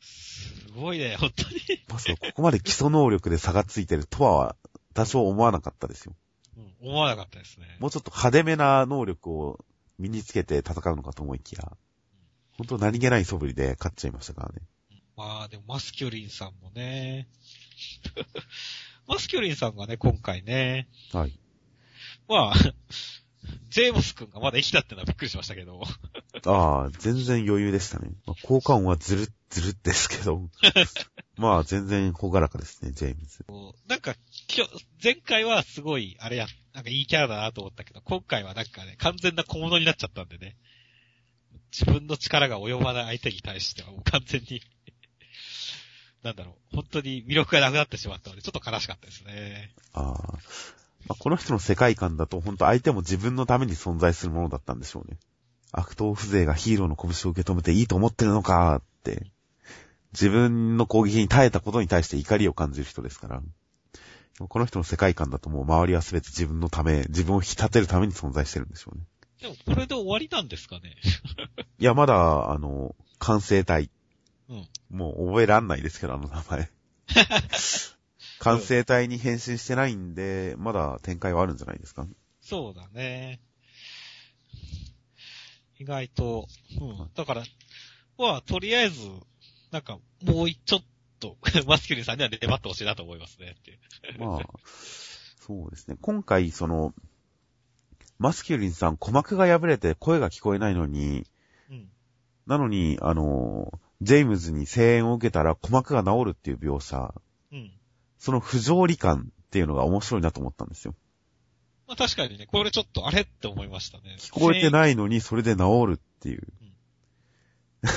[0.00, 1.58] すごいね、本当に。
[1.88, 4.56] まさかここまで基礎能力で差がついてるとは
[4.94, 6.14] 多少思わなかったですよ。
[6.56, 7.76] うん、思わなかったですね。
[7.78, 9.64] もうちょっと派手めな能力を
[9.98, 11.76] 身につけて戦うのかと思いきや、
[12.58, 14.62] 本当何気ない素振りで勝っちゃいましたからね。
[15.16, 17.28] まあでもマスキュリンさんもね。
[19.06, 20.88] マスキュリンさんがね、今回ね。
[21.12, 21.38] はい。
[22.28, 22.54] まあ、
[23.68, 25.82] ジェームス君がまだ生きたってのはびっくりしましたけど。
[26.46, 28.10] ああ、全然余裕でしたね。
[28.26, 30.48] まあ、効果音はずるっずるっですけど。
[31.36, 33.44] まあ、全然ほがらかですね、ジェームズ。
[33.86, 34.14] なんか、
[34.46, 34.68] きょ
[35.02, 40.56] 前回はすごい、あれや、なんかいいキャラだなと思ったけど、今回はなんかね、完全な小物になっちゃったんでね。
[41.72, 44.62] 自分の力が及ばない相手に対してはもう完全に、
[46.22, 49.74] なんだろう、本当に魅力がなくなってしまったので、ちょっと悲しかったですね。
[49.92, 50.38] ああ。
[51.08, 55.18] まあ、この人の世界観だと、本当相手も自分のために存在するものだったんでしょうね。
[55.72, 59.26] 悪党風情がヒーローの拳を受け止めていいと思ってるのかって、
[60.12, 63.42] 自分の攻撃に耐えたことに対して怒りを感じる人ですから。
[64.48, 69.04] この人の世界観だともう周りは全て自分のため、自分を引き立てるために存在してるんでしょうね。
[69.40, 70.96] でもこれで終わりなんですかね？
[71.78, 73.90] いや、まだ、あの、完成体。
[74.48, 74.68] うん。
[74.90, 76.70] もう覚えらんないですけど、あの名前。
[78.40, 82.06] 完成体に変身してないんで、まだ展開はあるんじゃないですか？
[82.40, 83.40] そうだね。
[85.78, 86.46] 意外と、
[86.80, 87.10] うん。
[87.14, 87.42] だから、
[88.18, 88.98] まあ、とりあえず、
[89.70, 90.84] なんか、もうちょっ
[91.20, 93.56] と、 マスキュリンさんには粘ってほしいなと思いますね。
[93.58, 93.78] って
[94.18, 95.96] まあ、そうですね。
[96.00, 96.94] 今回、その、
[98.18, 101.26] マスキュリンさん、鼓膜が破れて声が聞こえないのに、
[101.70, 101.90] うん。
[102.46, 107.25] なのに、あの、ジェームズに声援を受けたら鼓膜が治るっていう描写、うん。
[108.18, 110.94] その不条理感っていうのが面白いなと思ったんですよ。
[111.86, 114.16] まあ確かにね、これちょっとあれって思いましたね。
[114.18, 114.70] 聞こえてい。
[114.70, 116.46] ないのにそれで治るっていう。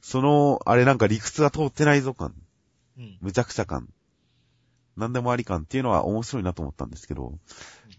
[0.00, 2.34] その、あれなんか理屈が通ってないぞ感、
[2.96, 3.18] うん。
[3.20, 3.88] 無茶苦茶感、
[4.96, 7.38] なんでもあり感っていうのは面白いなと思ったんですけど、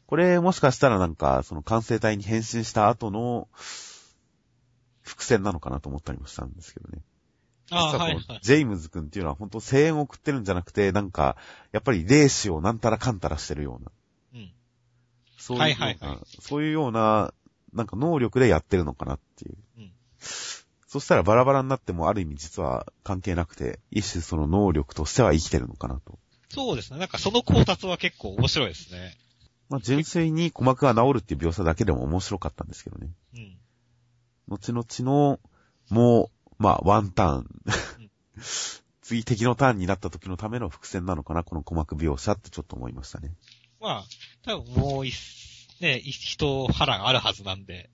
[0.07, 3.49] これもしかしたらなんか、その完成体に変身した後の
[5.01, 7.03] 伏線なのかなと思ったりもしたんですけどね。
[7.71, 8.39] ああ、実はいはい。
[8.41, 11.35] ジェイムズ君っていうのは本当声援を送ってるんじゃなくて、なんか、
[11.71, 13.91] やっぱり霊視をなんたらかんたらしてるような。
[14.35, 14.51] うん。
[15.37, 17.33] そういうような、はいはいはいそういうような、
[17.73, 19.57] なんか能力でやってるのかなっていう。
[19.77, 19.91] うん
[20.87, 26.17] そしたらバラバラになってもある意味実は関係なくて、一種その能力としては生きてるのかなと。
[26.49, 26.99] そうですね。
[26.99, 29.17] なんかその考察は結構面白いですね。
[29.69, 33.09] まあ純粋に鼓膜が治るっていう描写だけでも面白かったんですけどね。
[33.35, 33.57] うん。
[34.47, 35.39] 後々の、
[35.89, 37.47] もう、まあワンターン。
[39.07, 43.31] 次敵のターンになった時のための伏線なのかな、この鼓膜描写ってちょっと思いましたね。
[43.79, 44.03] まあ、
[44.43, 45.15] 多分もう一、
[45.79, 47.89] ね、一人腹があるはずなんで、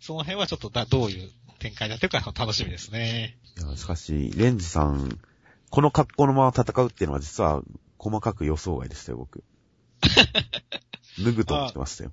[0.00, 3.38] その辺はちょっとだ、どういう展開になってるか楽しみですね。
[3.56, 5.20] いや、しかし、レンジさん、
[5.70, 7.62] この格好のまま戦うっていうのは実は
[7.96, 9.44] 細かく予想外でしたよ、僕。
[11.24, 12.12] 脱ぐと思ってましたよ。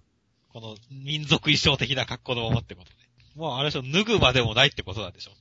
[0.49, 2.95] この民族衣装的な格好のままってことで。
[3.36, 5.31] もうあれでしょ、脱ぐまでもないってことなんでしょ。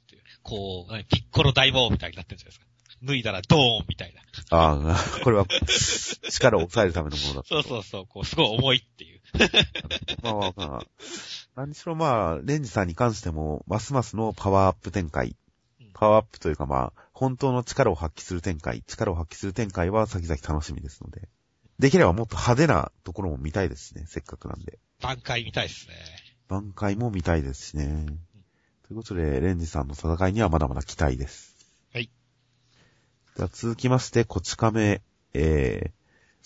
[0.44, 2.66] こう、何ピッコロ大魔王みたいになってるんじゃないですか。
[3.02, 4.22] 脱いだらドーンみたいな。
[4.57, 5.46] ああ、これは
[6.30, 7.48] 力を抑えるためのものだった。
[7.48, 9.20] そうそうそう、こう、すごい重いっていう。
[10.22, 10.87] まあまあまあ。
[11.57, 15.37] 何しろまあ、レンジさんに関しても、ますますのパワーアップ展開
[15.80, 15.90] うん。
[15.94, 21.28] パワーアップというかまあ、本当の力を発揮する展開、力を発揮する展開は先々楽しみですので。
[21.78, 24.78] できればもっと派手なところも見たいですしね、せっかくなんで。
[25.00, 25.94] 挽回みたいですね。
[26.48, 28.07] 挽回も見たいですしね。
[28.87, 31.55] ということで、レンジさんの戦いにはまだまだ期待です。
[31.92, 32.11] はい。
[33.37, 35.01] では続きまして、こち亀、
[35.33, 35.90] えー、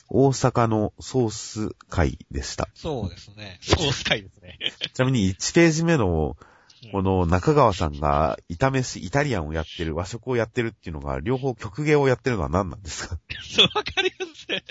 [0.08, 2.68] 大阪のソース会でした。
[2.74, 3.58] そうですね。
[3.60, 4.58] ソース界ですね。
[4.94, 6.48] ちなみに1ページ目の、うん
[6.92, 13.18] この中川さんが炒飯、イタリアンをやってる、和食をやってるっていうのが、両方曲芸をやってるのは何なんですか？
[13.42, 14.62] そう、わかりますね。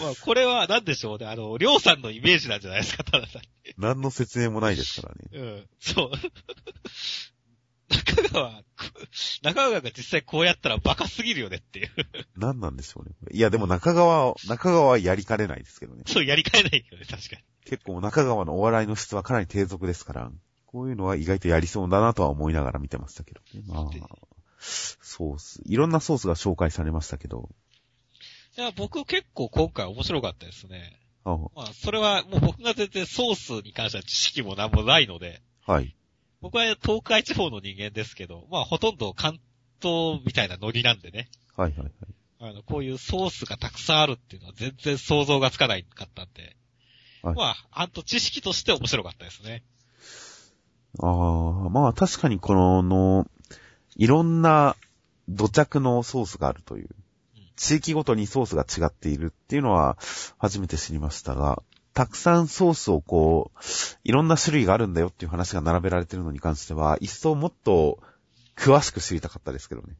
[0.00, 1.26] まあ、これは何でしょうね。
[1.26, 3.40] あの、りょうさんのイメージなんじゃないですか、たださ
[3.78, 5.44] 何の説明もないですからね。
[5.44, 5.48] ん。
[5.48, 5.68] うん。
[5.78, 6.10] そう。
[7.90, 8.62] 中川、
[9.42, 11.88] 中川が実際こうやったらバカすぎるよねっていう。
[12.36, 13.14] 何なんでしょうね。
[13.32, 16.04] いや、でも中川、中川はやりかねないですけどね。
[16.06, 17.42] そう、やりかえないよね、確かに。
[17.64, 20.30] 結構中川のお笑いの質はかなり低俗ですから、
[20.66, 23.64] こういうのは意外とやりそうだなとは思いながら見てましたけどね。
[23.66, 24.06] まであ、
[24.60, 25.60] ソース。
[25.64, 27.48] いろんなソースが紹介されましたけど。
[28.60, 31.00] いや、僕結構今回面白かったですね。
[31.24, 35.96] あまあ、それはもう僕が全然ソースに関しては知識も何もないので、はい。
[36.42, 39.40] 僕は東海地方の人間ですけど、まあほとんど関
[39.80, 41.30] 東みたいなノリなんでね。
[41.56, 41.90] はいはいはい。
[42.40, 46.54] あの、こういうソースがたくさんあるっていうのは全然想像がつかないかったんで。
[47.22, 49.62] はいまあ、あんと知識として面白かったですね。
[50.98, 53.26] ああ、まあ確かにこの、の
[53.96, 54.76] いろんな
[55.30, 56.88] 土着のソースがあるという。
[57.60, 59.98] 地域ごとにソースが違っているっていうのは
[60.38, 63.60] 初めて知りましたが、たくさんソースをこう、
[64.02, 67.98] いろんな種類があるんだよっていう話が並べられてるのに関しては、一層もっと
[68.56, 69.94] 詳しく知りたかったですけどね。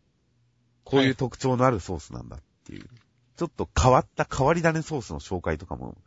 [0.85, 2.89] こういう特徴のあるソースなんだっていう。
[3.37, 5.99] ちょっと変わった変わり種ソースの紹介とかも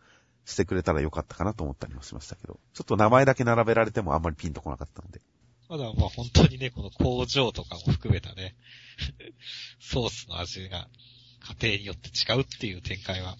[0.45, 5.21] してくれたらよかったかなと思ったりもしましたけど、ちょっと名前だけ並べられてもあんまりピンとこなかったので。
[5.69, 8.55] ただまあ本当にね、この工場とかも含めたね、
[9.79, 10.87] ソースの味が
[11.60, 13.36] 家庭によって違うっていう展開は、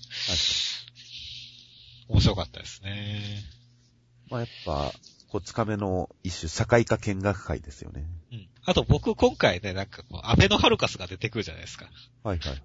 [2.10, 3.44] 面白かったですね。
[4.30, 4.92] まあやっぱ、
[5.30, 8.06] こち亀の一種社会科見学会ですよね。
[8.32, 8.48] うん。
[8.66, 11.90] あと僕今回ね、なんかこう、アベノハルカスが出てくるじゃないですか。
[12.24, 12.60] はいはいはい。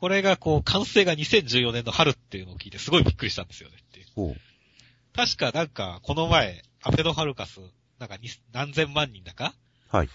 [0.00, 4.06] これがこう、完成が2014年の春っていうのを聞いてすごいびっくりしたんですよねっていう。
[4.14, 4.36] ほう。
[5.14, 7.60] 確かなんか、この前、アベノハルカス、
[7.98, 9.54] なんかに何千万人だか
[9.90, 10.08] はい。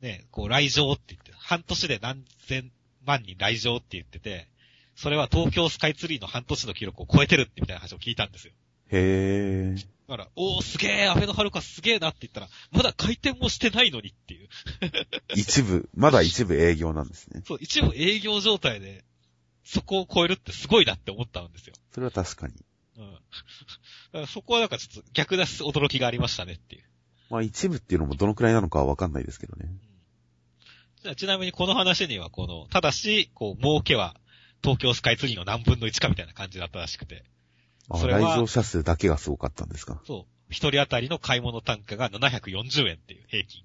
[0.00, 2.70] ね、こう来場って言って、半年で何千
[3.04, 4.48] 万人来場って言ってて、
[4.94, 8.52] それは東京スカイツリーの半年の記録を超えてるってみたいな話を聞いたんですよ。
[8.88, 9.86] へー。
[10.08, 14.48] だから、おーすげー、アベノハルカスすげーなって言ったら、まだ回転もしてないのにっていう。
[15.34, 17.42] 一部、まだ一部営業なんですね。
[17.48, 19.04] そう、一部営業状態で、
[19.64, 21.74] そこを超えるってすごいなって思ったんですよ。
[21.92, 22.54] それは確かに。
[24.12, 24.26] うん。
[24.26, 26.84] そこはなんかちょっと逆な驚きがありましたねっていう。
[27.30, 29.70] まあ一部っていうのもどのくらいなのかはわかんないですけどね。
[29.80, 29.91] じゃあ
[31.16, 34.16] ちなみにこの話にはこの、ただし、こう、儲けは
[34.62, 37.24] 東京スカイツリーの何分の1かみたいな感じだったらしくて。
[37.90, 40.00] あそれは来場者数だけがすごかったんですか？
[40.06, 40.32] そう。
[40.50, 43.64] 一人当たりの買い物単価が740円っていう平均。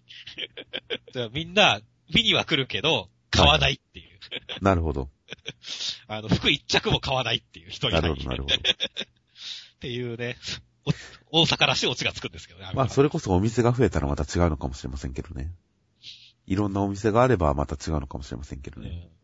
[1.34, 1.82] みんな、
[2.14, 4.20] 見には来るけど、買わないっていう。
[4.64, 5.10] なるほど。
[6.08, 8.56] あの、服一着も買わないっていう一人なるほど、なるほど。
[8.56, 10.38] っていうね、
[11.32, 12.72] お大阪らしいオチがつくんですけどね。
[12.74, 15.52] まあそれこそお店が増えたらまた違うのかもしれませんけどね。
[16.48, 19.10] いろんなお店があればまた違うのかもしれませんけどね。
[19.12, 19.18] うん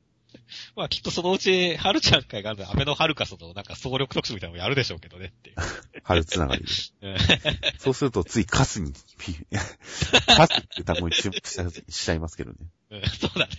[0.75, 5.55] まあきっとそのうち、はるちゃん会があるアベノハルカスのなんか総力特集みたいなのをやるでしょうけどねっていう。
[6.03, 6.63] 春つながり
[7.01, 7.07] で。
[7.07, 7.17] うん
[7.77, 9.37] そうするとついカスに、 ピ
[10.25, 12.57] カスって単語に注目しちゃいますけどね。
[12.91, 13.53] うんそうだね。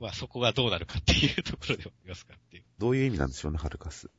[0.00, 2.64] まあそこがどうなるかっていうところではありますかっていう。
[2.78, 4.10] どういう意味なんでしょうね、春カス。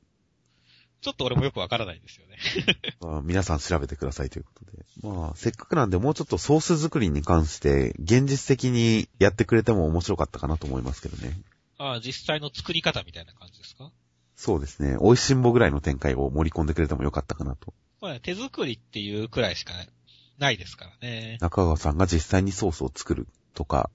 [1.04, 2.38] ちょっと俺もよくわからないんですよね。
[3.02, 4.84] まあ皆さん調べてくださいということで。
[5.02, 11.38] まあ、せっかくなんでもうちょっとソース作りに関して、現実的にやってくれても面白かったかなと思いますけどね。
[11.78, 13.92] ああ、実際の作り方みたいな感じですか？
[14.36, 14.98] そうですね。
[15.02, 17.74] 美味しんぼぐらいの展開を盛り込んでくれてもよかったかなと。
[18.02, 19.74] まあ手作りっていうくらいしか
[20.38, 21.38] ないですからね。
[21.42, 23.90] 中川さんが実際にソースを作るとか、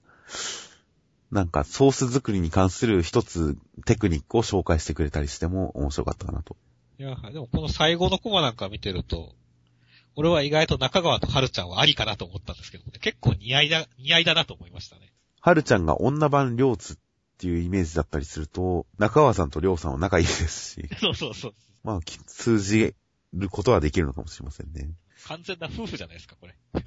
[1.31, 6.55] なんかソース作りに関する一つテクニックを紹介してくれたりしても面白かったかなと。
[6.99, 9.33] いや、でもこの最後のコマなんか見てると、
[10.17, 15.13] 俺は意外と中川と春ちゃんはありかなと思ったんですけど、結構似合いだ、似合いだなと思いましたね。
[15.39, 16.97] はるちゃんが女版両津っ
[17.37, 21.53] ていうイメージだったりすると、中川さんとりょうさんは仲いいですし、 そうそうそう。
[21.85, 22.93] まあ、き通じ
[23.31, 24.89] ることはできるのかもしれませんね。
[25.23, 26.55] 完全な夫婦じゃないですか、これ。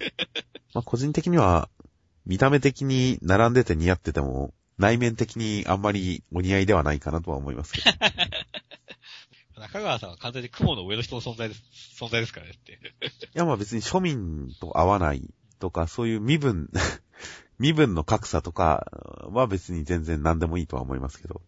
[0.75, 1.71] まあ、個人的には、
[2.27, 7.85] 見た目的に並んでて似合ってても、内面的にあんまりお似合いではないかなとは思いますけど。
[9.63, 11.63] 中川さんは完全に雲の上の人の存在です、
[11.97, 12.73] 存在ですからねって。
[12.73, 12.77] い
[13.35, 16.69] や、まあ別に庶民と合わないとか、そういう身分、
[17.61, 18.91] 身分の格差とか
[19.31, 21.43] は別に全然何でもいいとは思いますけど、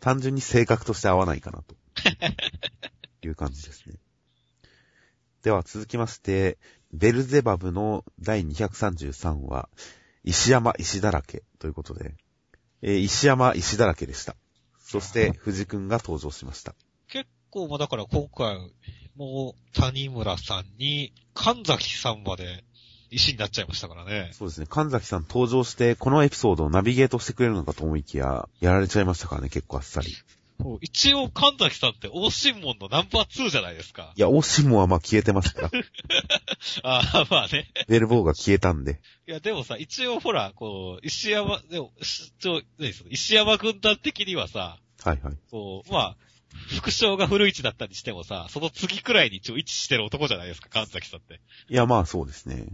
[0.00, 1.76] 単純に性格として合わないかなと。
[3.22, 3.96] いう感じですね。
[5.42, 6.56] では続きまして、
[6.94, 9.68] ベルゼバブの第233話、
[10.24, 12.14] 石山石だらけということで、
[12.80, 14.36] えー石山石だらけでした。
[14.80, 16.74] そして、藤くんが登場しました。
[17.56, 18.58] 結構、まあだから今回、
[19.16, 22.64] もう、谷村さんに、神崎さんまで
[23.10, 24.30] 石になっちゃいましたからね。
[24.32, 24.66] そうですね。
[24.68, 30.14] 神崎さん登場して、このエピソードをナビゲートしてくれるのかと思いきや、やられちゃいましたからね、結構あっさり。
[30.80, 34.12] 一応神崎さんって大神門のナンバー2じゃないですか。
[34.16, 35.70] や、オシモはまあ消えてますから。
[36.82, 37.70] ああ、まあね。
[37.88, 39.00] ベルボーが消えたんで。
[39.28, 41.92] いや、でもさ、一応ほら、こう、石山、でも、
[43.10, 45.36] 石山軍団的にはさ、はいはい。
[45.50, 46.16] こう、まあ、
[46.78, 51.40] 副将が古市だったりしてもさ、その次くらいに一応位置してる男じゃないですか、神崎さんって。
[51.68, 52.66] いや、まあそうですね。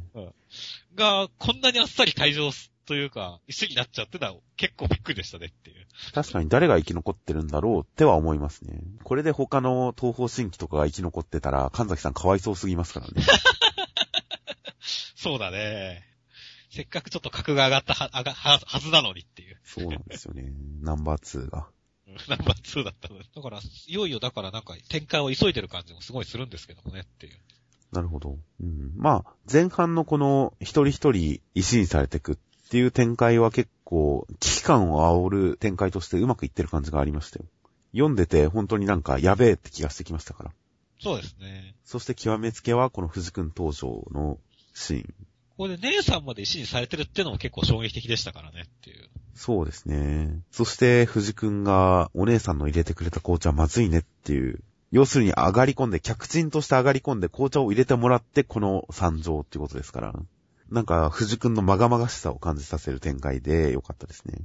[0.95, 5.87] が、こんなにあっさり退場すというか、一緒になっちゃってた結構びっくりでしたねっていう。
[6.15, 8.81] 確かに誰が生き残ってるんだろうっては思いますね。
[9.05, 13.23] これで他の東方神起とかが生き残ってたら、神崎さんかわいそうすぎますからね。
[15.17, 16.05] そうだね。
[16.71, 19.61] せっかくちょっと格が上がったは、は、はずなのにっていう。
[19.65, 20.53] そうなんですよね。
[20.81, 21.69] ナンバー2が。
[22.07, 23.25] うん ナンバー2だったので。
[23.35, 27.39] だから、いよいよだからなんか展開を急いでる感じもすごいするんですけどもねっていう。
[27.93, 28.39] なるほど。
[28.61, 28.93] うん。
[28.97, 32.37] まあ、前半のこの一人一人石にされていくっ
[32.71, 37.45] ていう展開は結構危機感を煽る展開としてうまくいってる感じがありましたよ。
[37.93, 40.53] 読んでて本当になんかやべえって気がしてきましたから。
[41.01, 41.75] そうですね。
[41.85, 44.39] そして極めつけはこの藤君登場の
[44.75, 45.03] シーン。
[45.03, 49.11] ここで姉さんまで石にされてるっていうのも結構衝撃的でしたからねっていう。
[49.35, 50.41] そうですね。
[50.51, 54.61] そして藤君がお姉さんの入れてくれた紅茶まずいねっていう。
[54.91, 60.15] 要するに上がり込んで、客人として上がり込んで紅茶を入れてもらってこの参上っていうことですから。
[60.71, 64.39] なんか藤君のまがまがしさを感じさせる展開でよかったですね。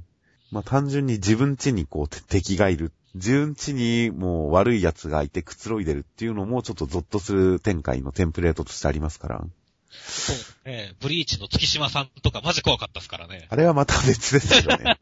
[0.50, 2.92] まあ単純に自分家にこう敵がいる。
[3.14, 9.44] 自分家にもう悪い奴がいてくつろいでるっていうのもちょっとゾッとする展開のテンプレートとしてありますから。
[9.90, 10.94] そうね。
[11.00, 13.46] ブリーチの月島さんとかマジ怖かったですからね。
[13.50, 14.98] あれはまた別ですよね。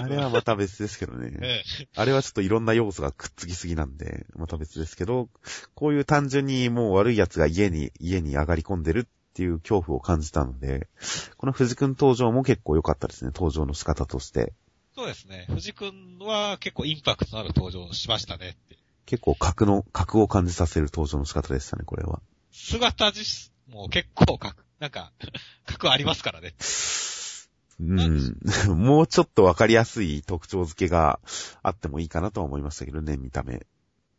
[0.00, 1.32] あれはまた別ですけどね。
[1.42, 1.62] え
[1.96, 5.28] あれはちょっといろんな要素がくっつきすぎなんで、また別ですけど、
[5.74, 10.88] こういう単純にもう悪い奴が家に、家に上がり込んでるっていう恐怖を感じたので、
[11.36, 14.52] この藤君登場も結構良かったですね、登場の仕方として。
[14.94, 15.46] そうですね。
[15.48, 18.56] 藤君は結構インパクトのある登場をしましたね。
[19.06, 22.20] 結構格の、格を感じさせる登場の仕方でしたね、これは。
[22.50, 23.20] 姿自
[23.68, 25.12] 身も結構か、なんか、
[25.66, 26.54] 格ありますからね。
[27.80, 28.36] うん。
[28.76, 31.20] もうちょっとわかりやすい特徴付けが
[31.62, 33.66] あってもいいかなとは思いましたけどね、見た目。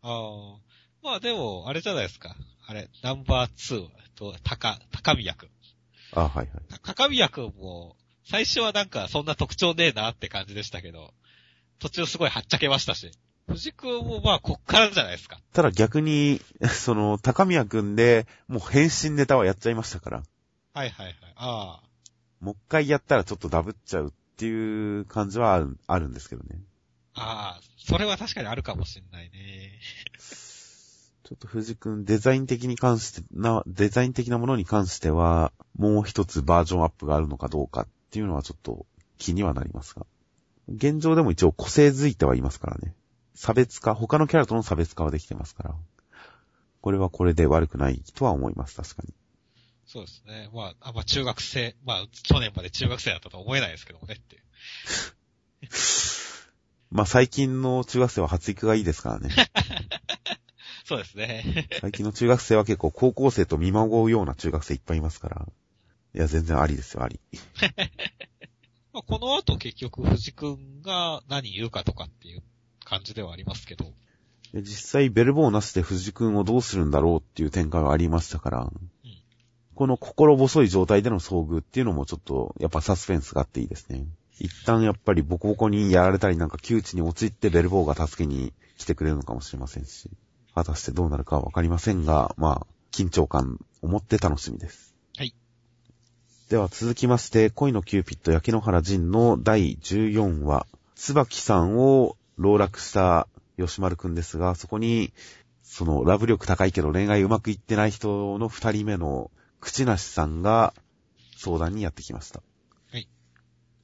[0.01, 0.57] ああ。
[1.01, 2.35] まあでも、あれじゃないですか。
[2.67, 5.49] あれ、ナンバー2と、高、高宮くん。
[6.13, 6.47] あ、はいはい。
[6.83, 11.13] 高宮くんも、最初はなんかそんな特徴ねえなって感じでしたけど、
[11.79, 13.11] 途中すごいはっちゃけましたし。
[13.49, 15.39] 藤くんもまあこっからじゃないですか。
[15.53, 20.23] ただ逆に、 その、高宮くんで、もう変身ネタはやっちゃいましたから。
[20.73, 21.15] はいはいはい。
[21.35, 21.89] ああ。
[22.39, 26.61] もう一回やったらちょっとダブっちゃうっていう感じはあるあるんですけどね。
[27.15, 29.79] ああ、それは確かにあるかもしんないね。
[31.23, 38.85] ちょっと藤君、デザイン的に関して、な、デザイン的なものに関しては、もう一つバージョンアップがあるのかどうかっていうのはちょっと
[39.17, 40.05] 気にはなりますが。
[40.67, 42.95] 現状でも一応個性づいてはいますからね。
[43.39, 45.75] 差別化、他のキャラとの差別化はできてますから。
[46.81, 49.13] これはこれで悪くないとは思います、確かに。
[49.85, 50.49] そうですね。
[50.53, 54.41] まあ、あんま中学生、まあ、去年まで中学生だったとは思えないですけどもねっていう。
[56.91, 59.29] まあ最近の中学生は発育がいいですからね。
[60.83, 61.69] そうですね。
[61.79, 65.47] 最近の中学生は結構高校生と見まごうような中学生いっぱいいますから。
[66.13, 67.21] いや、全然ありですよ、あり。
[68.91, 72.43] まあ、この後結局藤くんが何言うかとかっていう
[72.89, 73.93] 感じではありますけど。
[74.53, 78.71] で実際ベルボーなしで藤君をどうするんだろうっていう展開はありましたから、
[79.75, 84.07] この心細い状態での遭遇っていうのもちょっとやっぱサスペンスがあっていいですね。
[84.39, 90.09] 一旦やっぱりボコボコにやられたりなんか窮地に陥ってベルボーが助けに来てくれるのかもしれませんし、
[90.55, 94.95] 果たしてどうなるかはわかりませんが、まあ、緊張感を持って楽しみです。
[95.15, 95.33] はい。
[96.49, 105.13] では続きまして、恋のキューピッド焼野原仁の第14話、椿さんを籠絡した吉丸くんですが、そこに、
[105.61, 110.73] そのラブ力高いけど恋愛うまくいってない人の二人目の口なしさんが
[111.37, 112.41] 相談にやってきました。
[112.91, 113.07] はい。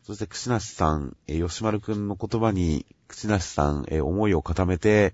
[0.01, 5.13] そして口なしさん、えー吉丸くんの言葉に口なしさん、えー思いを固めて、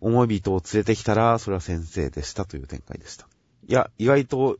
[0.00, 3.28] 思い人を連れてきたら、それは先生でしたという展開でした。
[3.66, 4.58] いや、意外と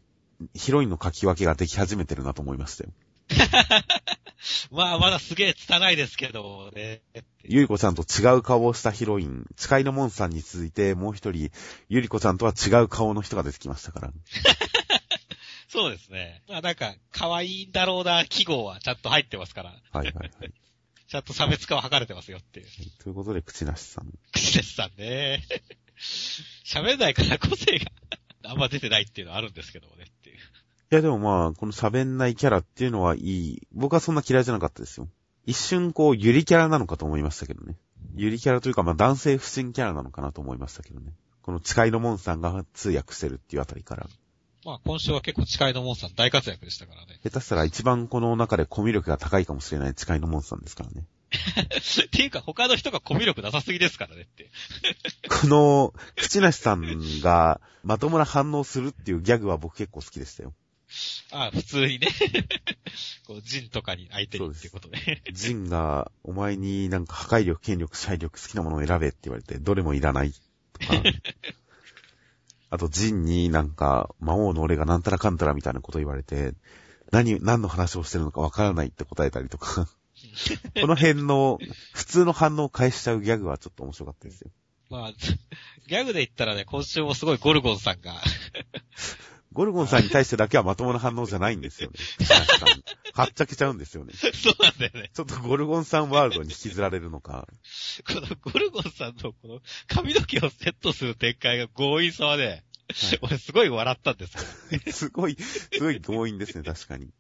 [0.55, 2.91] ヒロインの書き分けができ始めてるなと思いましたよ。
[4.71, 7.03] まあ、まだすげえ拙いですけどね。
[7.45, 11.51] ゆりこちゃんと違う顔をしたヒロイン、誓いのモンさんに続いて、もう一人、
[11.89, 14.13] ゆりこちゃんとは違う顔の人が出てきましたから。
[15.69, 16.43] そうですね。
[16.49, 20.53] まあなんか、可愛いんだろうな、記号はちゃんと入ってますから、はいはいはい。
[21.09, 22.67] ちゃんと差別化は図れてますよっていう。
[23.03, 24.13] ということで、口なしさん。
[24.33, 25.43] 口ですさんね。
[26.65, 27.91] 喋んないから個性が
[28.45, 30.07] あんま出てないっていうのはあるんですけどもね
[30.91, 33.63] いやでもまあ、この喋んないキャラっていうのはいい。
[33.73, 35.07] 僕はそんな嫌いじゃなかったですよ。
[35.45, 37.77] 一瞬こう、ゆりキャラなのかと思いましたけどね。
[38.15, 41.13] ゆりキャラというかまあ男性不信キャラなのかなと思いましたけどね。
[41.43, 44.07] この誓いのモンさんが通訳してるっていうあたりから。
[44.65, 47.21] まあ今週は結構誓いのモンさん大活躍でしたからね。
[47.23, 51.05] 下手したら一番この中でコミュ力が高いかもしれない誓いのモンさんですからね。
[52.07, 54.51] っていうか他の人がコミュ力なさすぎですからねって。
[55.29, 60.55] この、口なしさんがまともな反応するっていうギャグは僕結構好きでしたよ。
[61.31, 62.09] ああ、普通にね。
[63.27, 65.23] こう、ジンとかに相手にっていうことで。
[65.33, 70.33] ジンが、お前になんか破壊力、権力、支配力、好きなものを選べって言われて、どれもいらない。
[70.33, 71.03] とか。
[72.71, 76.55] あと、ジンになんか、魔王の俺がなんたらかんたらみたいなこと言われて、
[77.11, 79.89] 何、何の話をしてるのかわからないって答えたりとか。
[80.81, 81.59] この辺の、
[81.93, 84.51] 普通の反応を返しちゃうギャグはちょっと面白かったですよ。
[84.91, 88.15] まあ、ギャグで言ったらね、今週もすごいゴルゴンさんが、
[89.59, 91.97] ゴルゴンさんに対してだけはまともな反応じゃないんですよね。
[93.13, 94.13] はっちゃけちゃうんですよね。
[94.15, 95.11] そうなんだよね。
[95.13, 97.49] ちょっとゴルゴンさんワールドに引きずられるのか。
[98.07, 102.63] このゴルゴンさんのこの髪の毛をセットする展開が強引さはね、
[103.21, 104.93] 俺すごい笑ったんです。
[104.93, 107.11] すごい、すごい強引ですね、 確かに。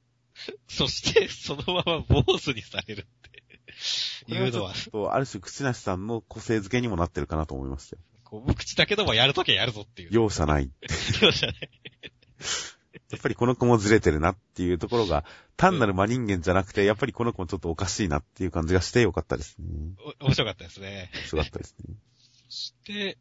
[0.68, 8.02] そして、そのまま坊主にされるっていうのは、と、ある種、口なしさんの個性づけにもなってるかなと思いましたよ。
[8.22, 10.10] こう無口だけどもやるときはやるぞっていう。
[10.12, 10.70] 容赦ない。
[11.22, 11.70] 容赦ない。
[13.10, 15.24] やっぱりこの子もずれてるなっていうところが、
[15.56, 19.66] 単なる真人間じゃなくて、やっぱりこの子もちょっとおかしいなっていう感じがしてよかったですね。
[20.20, 21.10] お面白かったですね。
[21.14, 21.94] 面白かったですね。
[22.48, 23.18] そして、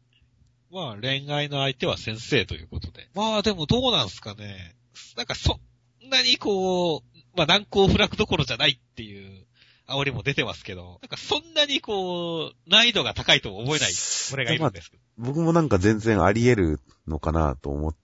[0.70, 3.08] まあ恋愛の相手は先生ということで。
[3.14, 4.76] まあでもどうなんすかね。
[5.16, 5.58] なんかそ
[6.04, 7.02] んなにこう、
[7.36, 9.46] まあ難攻不落どころじゃないっていう
[9.86, 13.92] 煽りも出てますけど、なんかそんなにこう、難易度が高いと思えない、
[14.32, 15.02] 俺がいるんですけど。
[15.16, 17.96] 僕もなんか全然あり得るのかなと思っ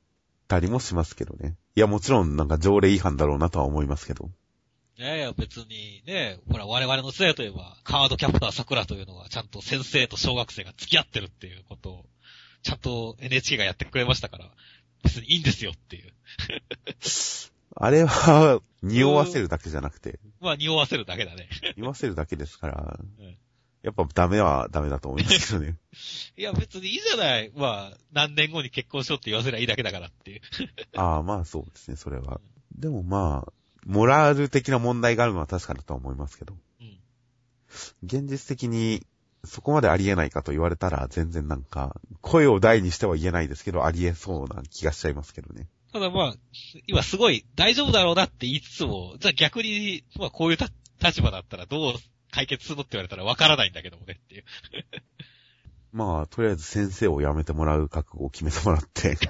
[0.49, 1.57] たりもしますけどね。
[1.76, 4.30] いや、もちろんなんか条例違反だろうなとは思いますけど。
[4.97, 12.05] いやいや、別にね、ほら、我々の世代といえば、カードキャプター桜というのは、ちゃんと先生と小学生が付き合ってるっていうことを、
[12.62, 14.51] ちゃんと NHK がやってくれましたから、
[15.03, 16.12] 別にいいんですよっていう。
[17.76, 21.49] あれは、匂わせるだけじゃなくて、まあ、匂わせるだけだね。
[21.76, 23.36] 匂わせるだけですからうん、
[23.85, 25.76] やっぱダメはダメだと思いますけどね。
[26.39, 27.53] いや、別にいいじゃない。
[27.55, 30.41] まあ、何年後に結婚しようって言わせりゃいいだけだからっていう。
[30.97, 32.41] ああ、まあそうですね、それは。
[32.74, 33.53] でもまあ、
[33.85, 36.57] モラル的な問題があるのは確かだとは思いますけど。
[36.80, 36.99] うん。
[38.03, 39.07] 現実的に、
[39.45, 45.68] そこまでありえないかと言われたら、全然なんか、声を大にしては言えないですけど、ありえそうな気がしちゃいますけどね。
[45.93, 46.35] ただまあ、
[46.87, 50.68] 今すごい大丈夫だろうなって言いつつも、じゃあ逆に、まあこういうた
[51.05, 51.95] 立場だったらどう
[52.35, 54.45] 解決するのって言われたらわからないんだけどもねっていう。
[55.93, 59.16] まあ、とりあえず先生を辞めてもらう覚悟を決めてもらって。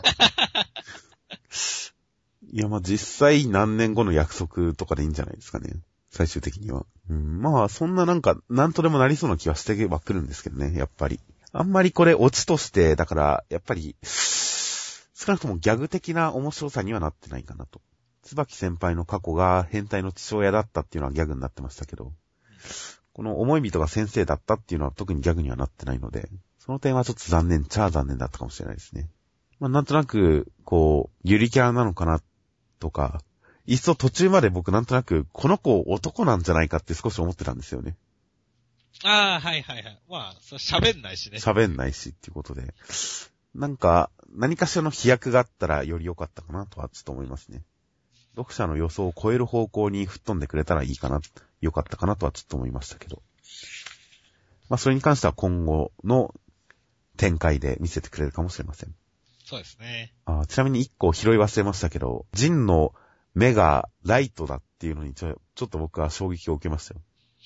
[2.51, 5.75] いや、まあ実際何年後の約束とかでいいんじゃないですかね。
[6.09, 6.87] 最終的には。
[7.11, 11.21] うん、まあ、そんななんか、なんとでもなりそうな気はしてはくるんですけどね、やっぱり。
[11.53, 17.83] あんまりこれオチとして、だから、やっぱり、少なくともギャグ的な面白さにはなってないかなと。
[18.23, 22.13] 椿先輩の過去が変態の父親だったっていうのはギャグになってましたけど、
[23.12, 29.09] この思い人が先生だったっていうのは特にギャグにはなってないので、その点はちょっと残念っちゃ残念だったかもしれないですね。
[29.61, 32.21] まあなんとなく、こう、ゆりキャラなのかな
[32.81, 33.21] とか、
[33.67, 37.97] いっそ途中まで僕なんとなく、この子男なんじゃないかって少し思ってたんですよね。
[39.03, 40.01] ああ、はいはいはい。
[40.09, 41.39] まあ、喋んないしね。
[41.39, 42.75] 喋んないしっていうことで。
[43.55, 47.62] なんか、何かしらの飛躍があったらより良かったかなとはちょっと思いますね。
[48.37, 51.20] 読者の予想を超える方向に吹っ飛んでくれたらいいかな、
[51.61, 53.22] 良かったかなとはちょっと思いましたけど。
[54.68, 56.35] まあそれに関しては今後の
[57.16, 58.95] 展開で見せてくれるかもしれません。
[59.45, 60.12] そうですね。
[60.24, 62.95] あちなみに一個拾い忘れましたけど、ジンの
[63.35, 67.01] 目がライトだっていうのにちょ、ちょっと僕は衝撃を受けましたよ。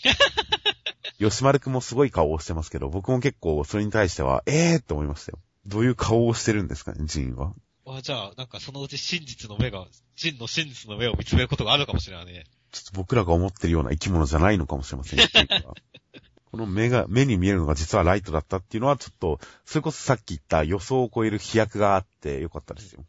[1.18, 5.38] 吉丸くんもすごい顔をしてますけど、僕も結構それに対しては、ええーって思いましたよ。
[5.66, 7.52] どういう顔をしてるんですかね、ジンは。
[7.96, 9.86] あじゃあ、なんかそのうち真実の目が、
[10.16, 12.44] 真の真実の目を見つめることがあるかもしれないね。
[12.72, 15.20] ちょっと僕らが思ってるような生き物じゃないのかもしれません
[16.50, 23.04] この目が、目に見えるのが実はライトだったっていうのはちょっと、それこそさっき言った予想を超える飛躍があってよかったですよ。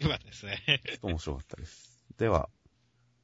[0.00, 0.62] よかったですね。
[0.86, 2.04] ちょっと面白かったです。
[2.18, 2.48] では、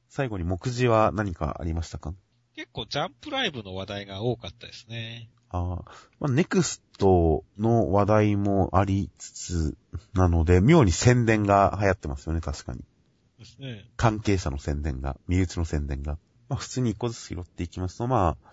[0.09, 2.13] 最後に目次は何かありましたか？
[2.55, 5.29] 結構ジャンプライブの話題が多かったですね。
[5.51, 9.77] ああ、まあ、ネクストの話題もありつつ、
[10.13, 12.79] なので、妙に宣伝が流行ってますよね、確かに。
[13.37, 13.89] ですね。
[13.97, 16.17] 関係者の宣伝が、身内の宣伝が。
[16.47, 18.51] まあ、普通に一個ずつ拾っていきますと、まあ、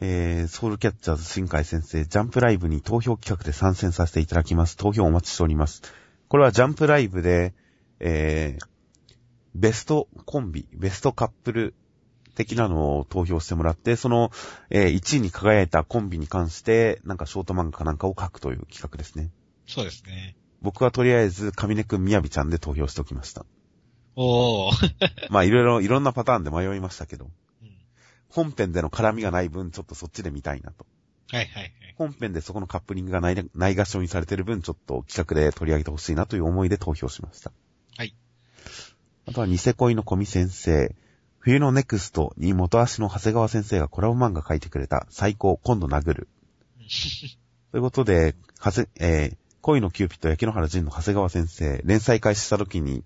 [0.00, 4.76] えー、ソウルキャッチャーズ新海先生、ジャンプライブに投票企画で参戦させていただきます。
[4.76, 5.82] 投票お待ちしております。
[6.28, 7.54] これはジャンプライブで、
[8.00, 8.66] えー、
[9.54, 11.74] ベストコンビ、ベストカップル
[12.34, 14.30] 的なのを投票してもらって、その、
[14.70, 19.30] えー1位に輝いたコンビに関して、なんかショート漫画かなんかを書くという企画ですね。
[19.66, 20.36] そうですね。
[20.62, 23.44] 僕はとりあえず、上根くんみやびちゃんで投票しておきました。
[24.16, 24.72] おー。
[25.30, 27.74] まあ、いろいろ、いろんなパターンで迷いましたけど、うん
[28.30, 30.84] 本編での絡みがない分、ちょっとそっちで見たいなと。
[31.30, 31.72] はいはいはい。
[31.96, 37.52] 本編でそこのカップリングがない、ないがしろにされてる分、ちょっと企画で取り上げてほしいなという思いで投票しました。
[37.96, 38.14] はい。
[39.26, 40.96] あとは、ニセ恋の小見先生。
[41.44, 46.28] 冬のネクストに元足の長谷川先生がコラボ漫画書いてくれた最高、今度殴る。
[47.70, 53.04] ということで、はぜ、えー恋のキューピット焼野原仁の長谷川先生、連載開始した時に、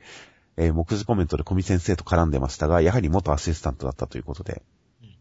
[0.57, 4.63] えー目次コメントで小見先生と絡んでましたが、やはり元アシスタントだったということで、
[5.03, 5.17] うん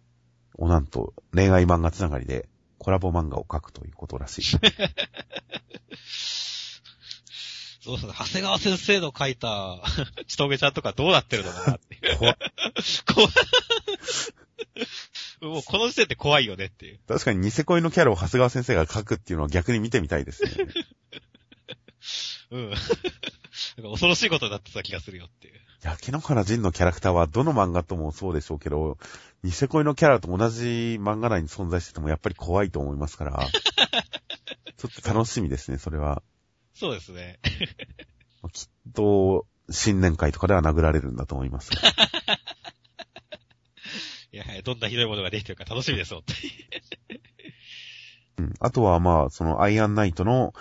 [0.59, 2.47] お、なんと、恋愛漫画つながりで
[2.77, 4.43] コラボ漫画を書くということらしい。
[7.87, 8.13] そうですね。
[8.17, 9.81] 長谷川先生の書いた、
[10.27, 12.17] ちとげちゃんとかどうなってるのかなっていう。
[12.17, 12.37] 怖っ
[13.15, 13.31] 怖い。
[15.39, 16.99] もうこの時点で怖いよねっていう。
[17.07, 20.51] 確かにニセ恋のキャラを長谷川先生が書くっていうのは逆に見てみたいですね。
[22.51, 22.69] うん。
[22.71, 22.83] なんか
[23.91, 25.53] 恐ろしいことになってた気がするよっていう。
[25.81, 28.97] 焼野原仁のキャラクターはどの漫画ともそうでしょうけど、
[29.43, 33.47] ニセ恋のキャラと同じ漫画内に存在しててもやっぱり怖いと思いますから、
[34.75, 36.21] ちょっと楽しみですね、それは。
[36.77, 37.39] そうですね。
[38.53, 41.71] きっと、新年会とかでは殴られるんだと思います。
[44.31, 46.39] いや、はいどんなひどいものができてるか楽しみです、本当に。
[48.37, 48.53] うん。
[48.59, 50.53] あとはまあ、そのアイアンナイトの、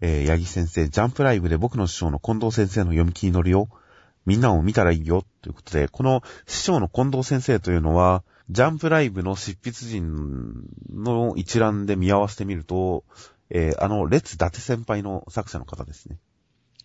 [0.00, 3.68] えー、八木先生、ジャンプライブで僕の師匠の近藤先生の読み切り乗るよ。
[4.26, 5.24] みんなを見たらいいよ。
[5.42, 13.04] ということで、この師匠の近藤先生というのは、ジャンプライブの執筆陣の一覧で見合わせてみると、
[13.56, 16.18] えー、あの、列伊達先輩の作者の方ですね。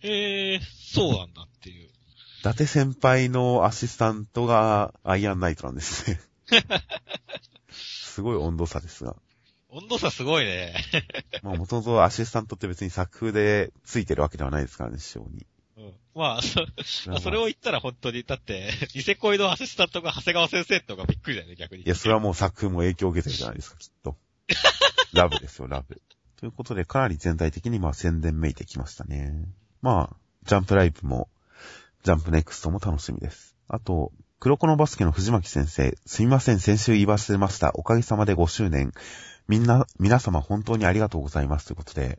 [0.02, 0.60] えー、
[0.94, 1.88] そうなんだっていう。
[1.88, 6.20] 伊達先輩のアシスタントがアイアンナイトなんですね。
[7.72, 9.16] すごい温度差ですが。
[9.68, 10.74] 温度差すごいね。
[11.42, 15.46] まあ、もともとアシスタントって別に作風でついてるわけではないですからね、師匠に。
[15.76, 16.60] うん、まあ、そ、
[17.10, 21.82] まあ、それを言ったら本当に、だって、ニセ恋のアシスタントが長谷川先生とかびっくりだよね、逆に。
[21.82, 24.16] いや、それはもう作風も影響を受けてるじゃないですか、きっと。
[25.12, 26.00] ラブですよ、ラブ。
[26.40, 29.46] ということで、かなり全体的にまあ宣伝めいてきましたね。
[29.82, 31.28] まあ、ジャンプライブも、
[32.02, 33.54] ジャンプネクストも楽しみです。
[33.68, 37.72] あと、黒子のバスケの藤巻先生、すみません、先週言い忘れました。
[37.74, 38.92] おかげさまで5周年。
[39.48, 41.66] みんな、皆様本当にありがとうございます。
[41.66, 42.18] ということで、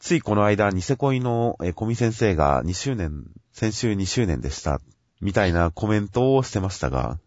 [0.00, 4.82] ついこの間、ニセ恋のえコミ先生が2周年、先週2周年でした。
[5.22, 7.18] みたいなコメントをしてましたが、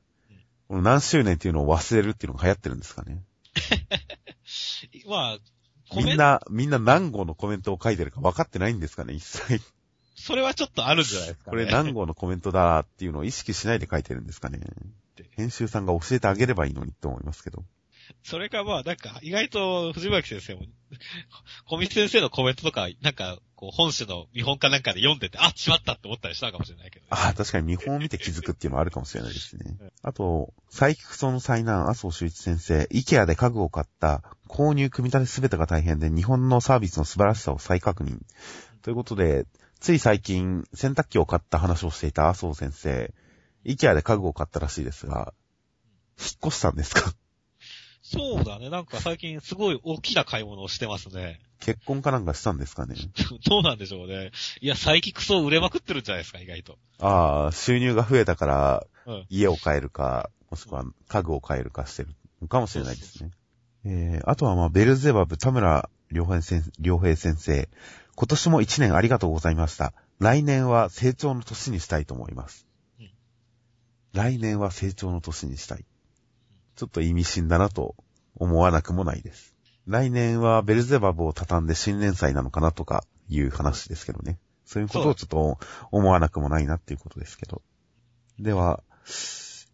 [0.68, 3.24] この何周年っていうのを忘れるっていうのが流行ってるんですかね。
[5.10, 5.40] まあ、
[5.96, 9.62] みんな、みんな何号のコメントを書いてるか分かってないんですかね、一切。
[10.16, 14.60] それはちょっとあるんじゃないですか、ね、これ何号のコメントだっていうのを意識しないで書いてるんですかね。
[15.32, 17.64] 編集さんが教えてあげればいいのにって思いますけど。
[18.24, 20.62] それかまあ、なんか、意外と藤巻先生も、
[21.66, 29.78] 小見先生のコメントとか、なんか、こう、本誌の見本かなんかで読んでて、あ、しまったって思ったりしたかもしれないけど、ね、ああ、確かに見本を見て気づくっていうのはあるかもしれないですね。
[30.02, 38.20] あと、サイキクソの災難、麻生修一先生、イケアで家具を買った、購入組み立てすべてが大変で、日本のサービスの素晴らしさを再確認。
[38.82, 39.46] ということで、
[39.80, 43.14] つい最近、洗濯機を買った話をしていた麻生先生、
[43.64, 45.34] イケアで家具を買ったらしいですが、
[46.20, 47.14] 引っ越したんですか？
[48.12, 48.70] そうだね。
[48.70, 51.40] なんか最近すごい大きな買い物をしてますね。
[51.62, 52.96] 結婚かなんかしたんですかね？
[53.48, 54.32] どうなんでしょうね。
[54.60, 56.78] いや、最近クソ売れまくってるんじゃないですか、意外と。
[57.00, 58.88] ああ、収入が増えたから、
[59.30, 63.32] 家を買えるか、もしくは家具を買えるかしてるかもしれないですね。
[63.86, 66.64] えー、あとはまあ、ベルゼバブ、田村良平先
[67.38, 67.70] 生、
[68.16, 69.94] 今年も一年ありがとうございました。
[70.20, 72.68] 来年は成長の年にしたいと思います。
[73.00, 73.12] うん、
[74.14, 75.86] 来年は成長の年にしたい。
[76.76, 77.96] ちょっと意味深だなと
[78.36, 79.56] 思わなくもないです。
[79.88, 84.38] 来年はベルゼバブを畳んで新連載なのかなとかいう話ですけどね。
[84.66, 85.58] そういうことをちょっと
[85.92, 87.62] 思わなくもないなっていうことですけど。
[88.40, 88.84] では、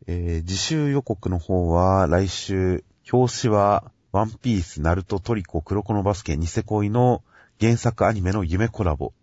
[0.07, 7.23] えー、自習予告の方は来週、表紙はワンピース、ナルト、トリコ、黒子のバスケ、ニセ恋の
[7.59, 9.13] 原作アニメの夢コラボ。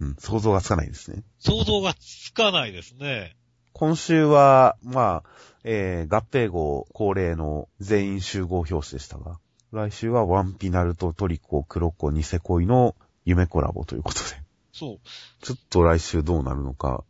[0.00, 1.22] うん、想像がつかないですね。
[1.38, 3.36] 想像がつかないですね。
[3.72, 9.38] 今週は、まあ、えー、合併号恒例の全員集合表紙でしたが、
[9.72, 12.94] 来週はワンピナルトトリコ、クロコ、ニセ恋の
[13.24, 14.24] 夢コラボということで。
[14.72, 15.00] そう。
[15.42, 17.02] ちょっと来週どうなるのか。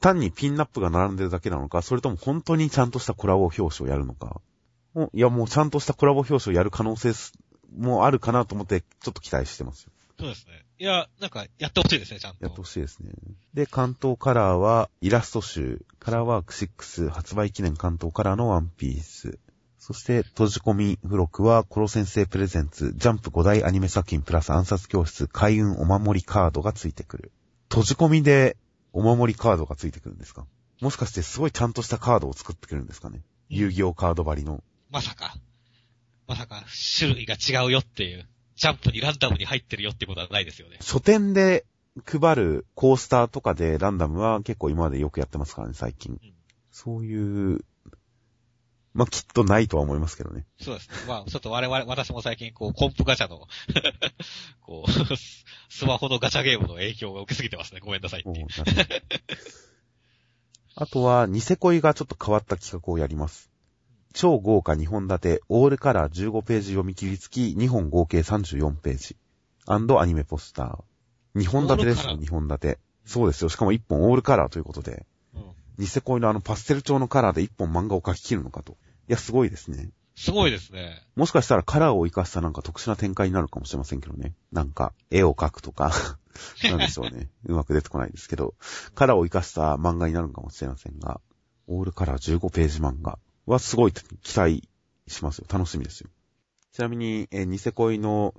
[0.00, 4.40] 単にピンナップが並んでるだけなのか、それとも本当にちゃんとしたコラボ表紙をやるのか。
[5.12, 7.12] いや、もうちゃんとしたコラボ表紙をやる可能性
[7.76, 9.92] もあるかなと思って、ちょっと期待してますよ。
[10.18, 10.64] そうですね。
[10.78, 12.44] いや、なんか、やってほしいですね、ちゃんと。
[12.44, 13.12] やってほしいですね。
[13.54, 19.38] で、関東カラーは、イラスト集、カラーワーク6、発売記念関東カラーのワンピース。
[19.78, 27.32] そして、閉じ込み付録は、コロ先生プレゼンツ、ジャンプ5大アニメ作品プラス暗殺教室、開運お守りカードがついてくる。
[27.68, 28.56] 閉じ込みで、
[28.92, 30.46] お守りカードがついてくるんですか？
[30.80, 34.64] もしかしてすごいちゃんとしたカードを作ってくるんですかね、遊戯王カード張りの。
[34.90, 35.36] まさか。
[36.26, 36.64] まさか、
[36.98, 38.26] 種類が違うよっていう。
[38.56, 40.78] ジャンプにランダムに入ってるよってことはないですよね。
[40.80, 41.66] 書店で
[42.04, 46.12] 配るコースターとかでランダムは結構今までよくやってますからね、最近。
[46.12, 46.34] うん、
[46.70, 47.64] そういう、
[48.94, 50.46] まあ、きっとないとは思いますけどね。
[50.58, 50.94] そうですね。
[51.06, 53.46] まあ、ちょっと我々、私も最近、こう、コンプガチャの
[54.62, 54.90] こう、
[55.68, 57.80] スマホのガチャゲームの影響が受けすぎてますね。
[57.80, 58.46] ごめんなさいっていう。
[60.76, 63.50] あとは、ニセ恋がちょっと変わった企画をやります。
[64.16, 69.14] 超豪華2本立て、オールカラー15ページ読み切り付き、2本合計34ページ。
[69.66, 71.42] アンドアニメポスター。
[71.42, 72.78] 2本立てですよ、2本立て。
[73.04, 73.50] そうですよ。
[73.50, 75.04] しかも1本オールカラーということで。
[75.34, 75.42] うん。
[75.76, 78.78] ニセ恋のあのパステル調のカラーで1本漫画を描き切るのかと。
[79.06, 79.90] いや、すごいですね。
[80.14, 81.02] すごいですね。
[81.14, 84.32] もしかしたらカラーを活かしたなんか特殊な展開になるかもしれませんけどね。
[84.50, 85.92] なんか、絵を描くとか
[86.64, 87.28] なんでしょうね。
[87.44, 88.54] うまく出てこないですけど、
[88.94, 91.20] カラーを活かした漫画になるかもしれませんが、
[91.66, 93.18] オールカラー15ページ漫画。
[93.46, 94.68] はすごい期待
[95.08, 95.46] しますよ。
[95.50, 96.10] 楽しみですよ。
[96.72, 98.34] ちなみに、えー、ニセ恋の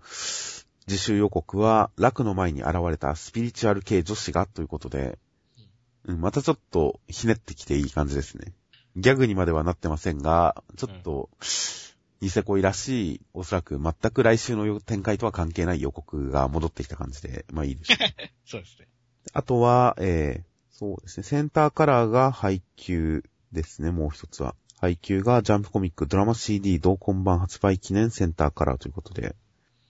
[0.88, 5.18] 自習予告は、楽の前に現れたスピリチュアル系女子がということで、
[6.06, 8.54] うん、またちょっとひねってきていい感じですね。
[8.96, 11.30] ギャグにまではなってませんが、ちょっと、
[12.22, 17.92] ニセ恋らしい、おそらく全く来週の展開とは関係ない予告が戻ってきた感じで、まあいいです。
[18.46, 18.88] そうですね。
[19.34, 24.56] あとは、えー、そうですね、センターカラーが配給ですね、もう一つは。
[24.80, 29.36] 配給がジャンプコミックドラマ CD 同梱版発売記念センターカラーということで。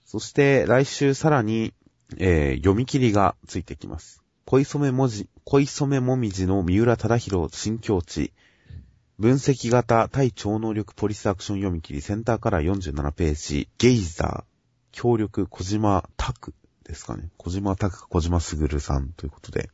[0.06, 1.74] そして来週さらに、
[2.16, 4.22] えー、読み切りがついてきます。
[4.46, 8.32] 恋染め文字、恋染めもみじの三浦忠宏新境地。
[9.18, 13.68] 分析型対超能力ポリスアクション読み切りセンターカラー47ページ。
[13.76, 14.44] ゲイザー。
[14.92, 17.28] 協力小島拓ですかね。
[17.36, 19.68] 小島拓小島卓さんということで。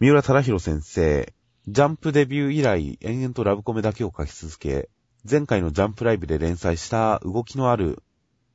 [0.00, 1.34] 三浦忠宏先生、
[1.70, 4.88] ジャンプデビュー以来、延々とラブコメだけを書き続け、
[5.30, 8.02] 前回のジャンプライブで連載した動きのある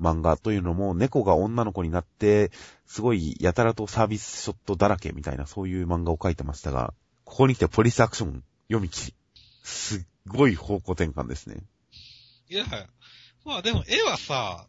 [0.01, 2.51] 漫画というのも、猫が女の子になって、
[2.87, 9.13] すごいやたらとサービスショットだらけみたいなそういう漫画を書いてましたが、ここに来てポリスアクション読み切り。
[9.61, 11.57] すっごい方向転換ですね。
[12.49, 12.65] いや、
[13.45, 14.65] まあでも絵はさ、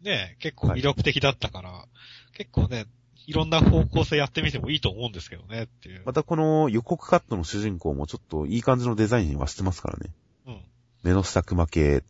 [0.00, 1.84] ね、結構魅力的だったから、
[2.32, 2.86] 結構ね、
[3.30, 6.02] いろんな方向性やってみてもいいと思うんですけどねっていう。
[6.04, 10.12] またこの予告カットの主人公もちょっといい感じのデザインはしてますからね。
[10.48, 10.60] うん。
[11.04, 12.02] 目の下熊系、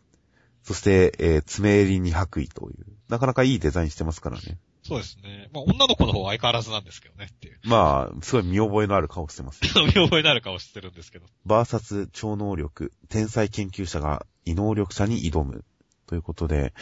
[0.63, 4.59] そして、えー爪襟に白衣という、なかなかいいデザインしてますからね。
[4.83, 5.51] そうですね。
[5.53, 7.59] まあ女の子の方は相変わらずなんですけどねっていう。
[7.65, 9.69] まあ、すごい見覚えのある顔してます、ね。
[9.89, 11.27] 見覚えのある顔してるんですけど。
[11.45, 15.67] バーサス超能力、天才研究者が異能力者に挑む。
[16.07, 16.73] ということで、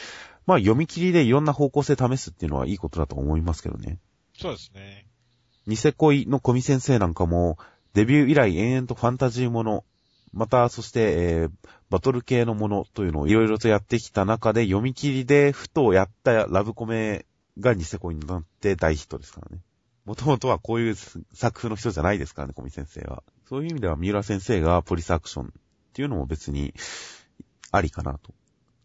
[0.46, 3.98] まあ読み切りでいろんな方向性試すっていうのはいいことだと思いますけどね。
[4.38, 5.06] そうですね。
[5.66, 7.58] ニセ恋の小見先生なんかも、
[7.94, 9.84] デビュー以来延々とファンタジーもの、
[10.32, 11.50] また、そして、えー、
[11.90, 17.26] バトル系のものというのをいろいろとやってきた中で、読み切りでふとやったラブコメ
[17.58, 19.62] がニセ恋になって大ヒットですからね。
[20.04, 23.22] もともとはこういう作風の人じゃないですからね、小見先生は。
[23.48, 25.50] そういう意味では、三浦先生がポリスアクションっ
[25.92, 26.72] ていうのも別に
[27.72, 28.32] ありかなと。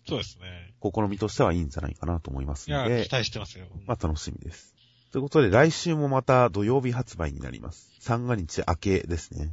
[0.07, 0.73] そうですね。
[0.81, 3.67] 試みとしてはいいんじゃないかなと思いますいや、ので期、待してますよ。
[3.85, 4.72] まあ楽しみです。
[5.13, 7.91] ということで、来週もまた土曜日発売になります。
[7.99, 9.51] 三が日明けですね。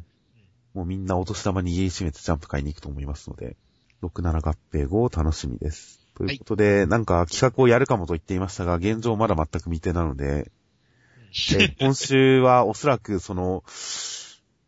[0.73, 3.59] もうみんなお年玉に家閉めてジャンプ買いに行くと思いますので、
[4.03, 6.01] 67合併後楽しみです。
[6.17, 10.51] ということで、なんか企画をやるかもと言っていましたが、現状まだ全く未定なので、
[11.61, 13.63] え今週はおそらくその、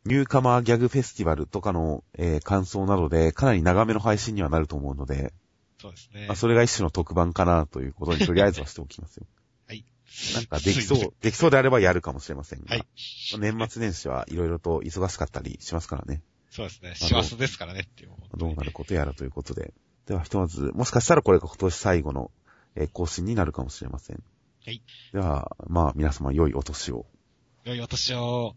[0.05, 5.33] ニューカマーギャグフェスティバルとかの、えー感想などで、かなり長めの配信にはなると思うので、
[5.81, 6.37] そうですねまあ、。
[6.37, 9.25] それが一種の特番かなということにとりあえずはしておきますよ。
[10.13, 10.35] はい。
[10.35, 12.87] なんかできそう、できそうであればやるかもしれませんが、はい
[13.39, 16.23] 年末年始はいろいろと忙しかったりしますからね。
[16.51, 16.95] そうですね。
[16.95, 18.11] 師走ですからねっていう。
[18.37, 19.73] どうなることやらということで。
[20.07, 22.31] ではひとまず、もしかしたらこれが今年最後の、
[22.75, 24.23] えー更新になるかもしれません。
[24.65, 24.83] はい。
[25.13, 27.07] では、まあ皆様良いお年を。
[27.65, 28.55] 良いお年を。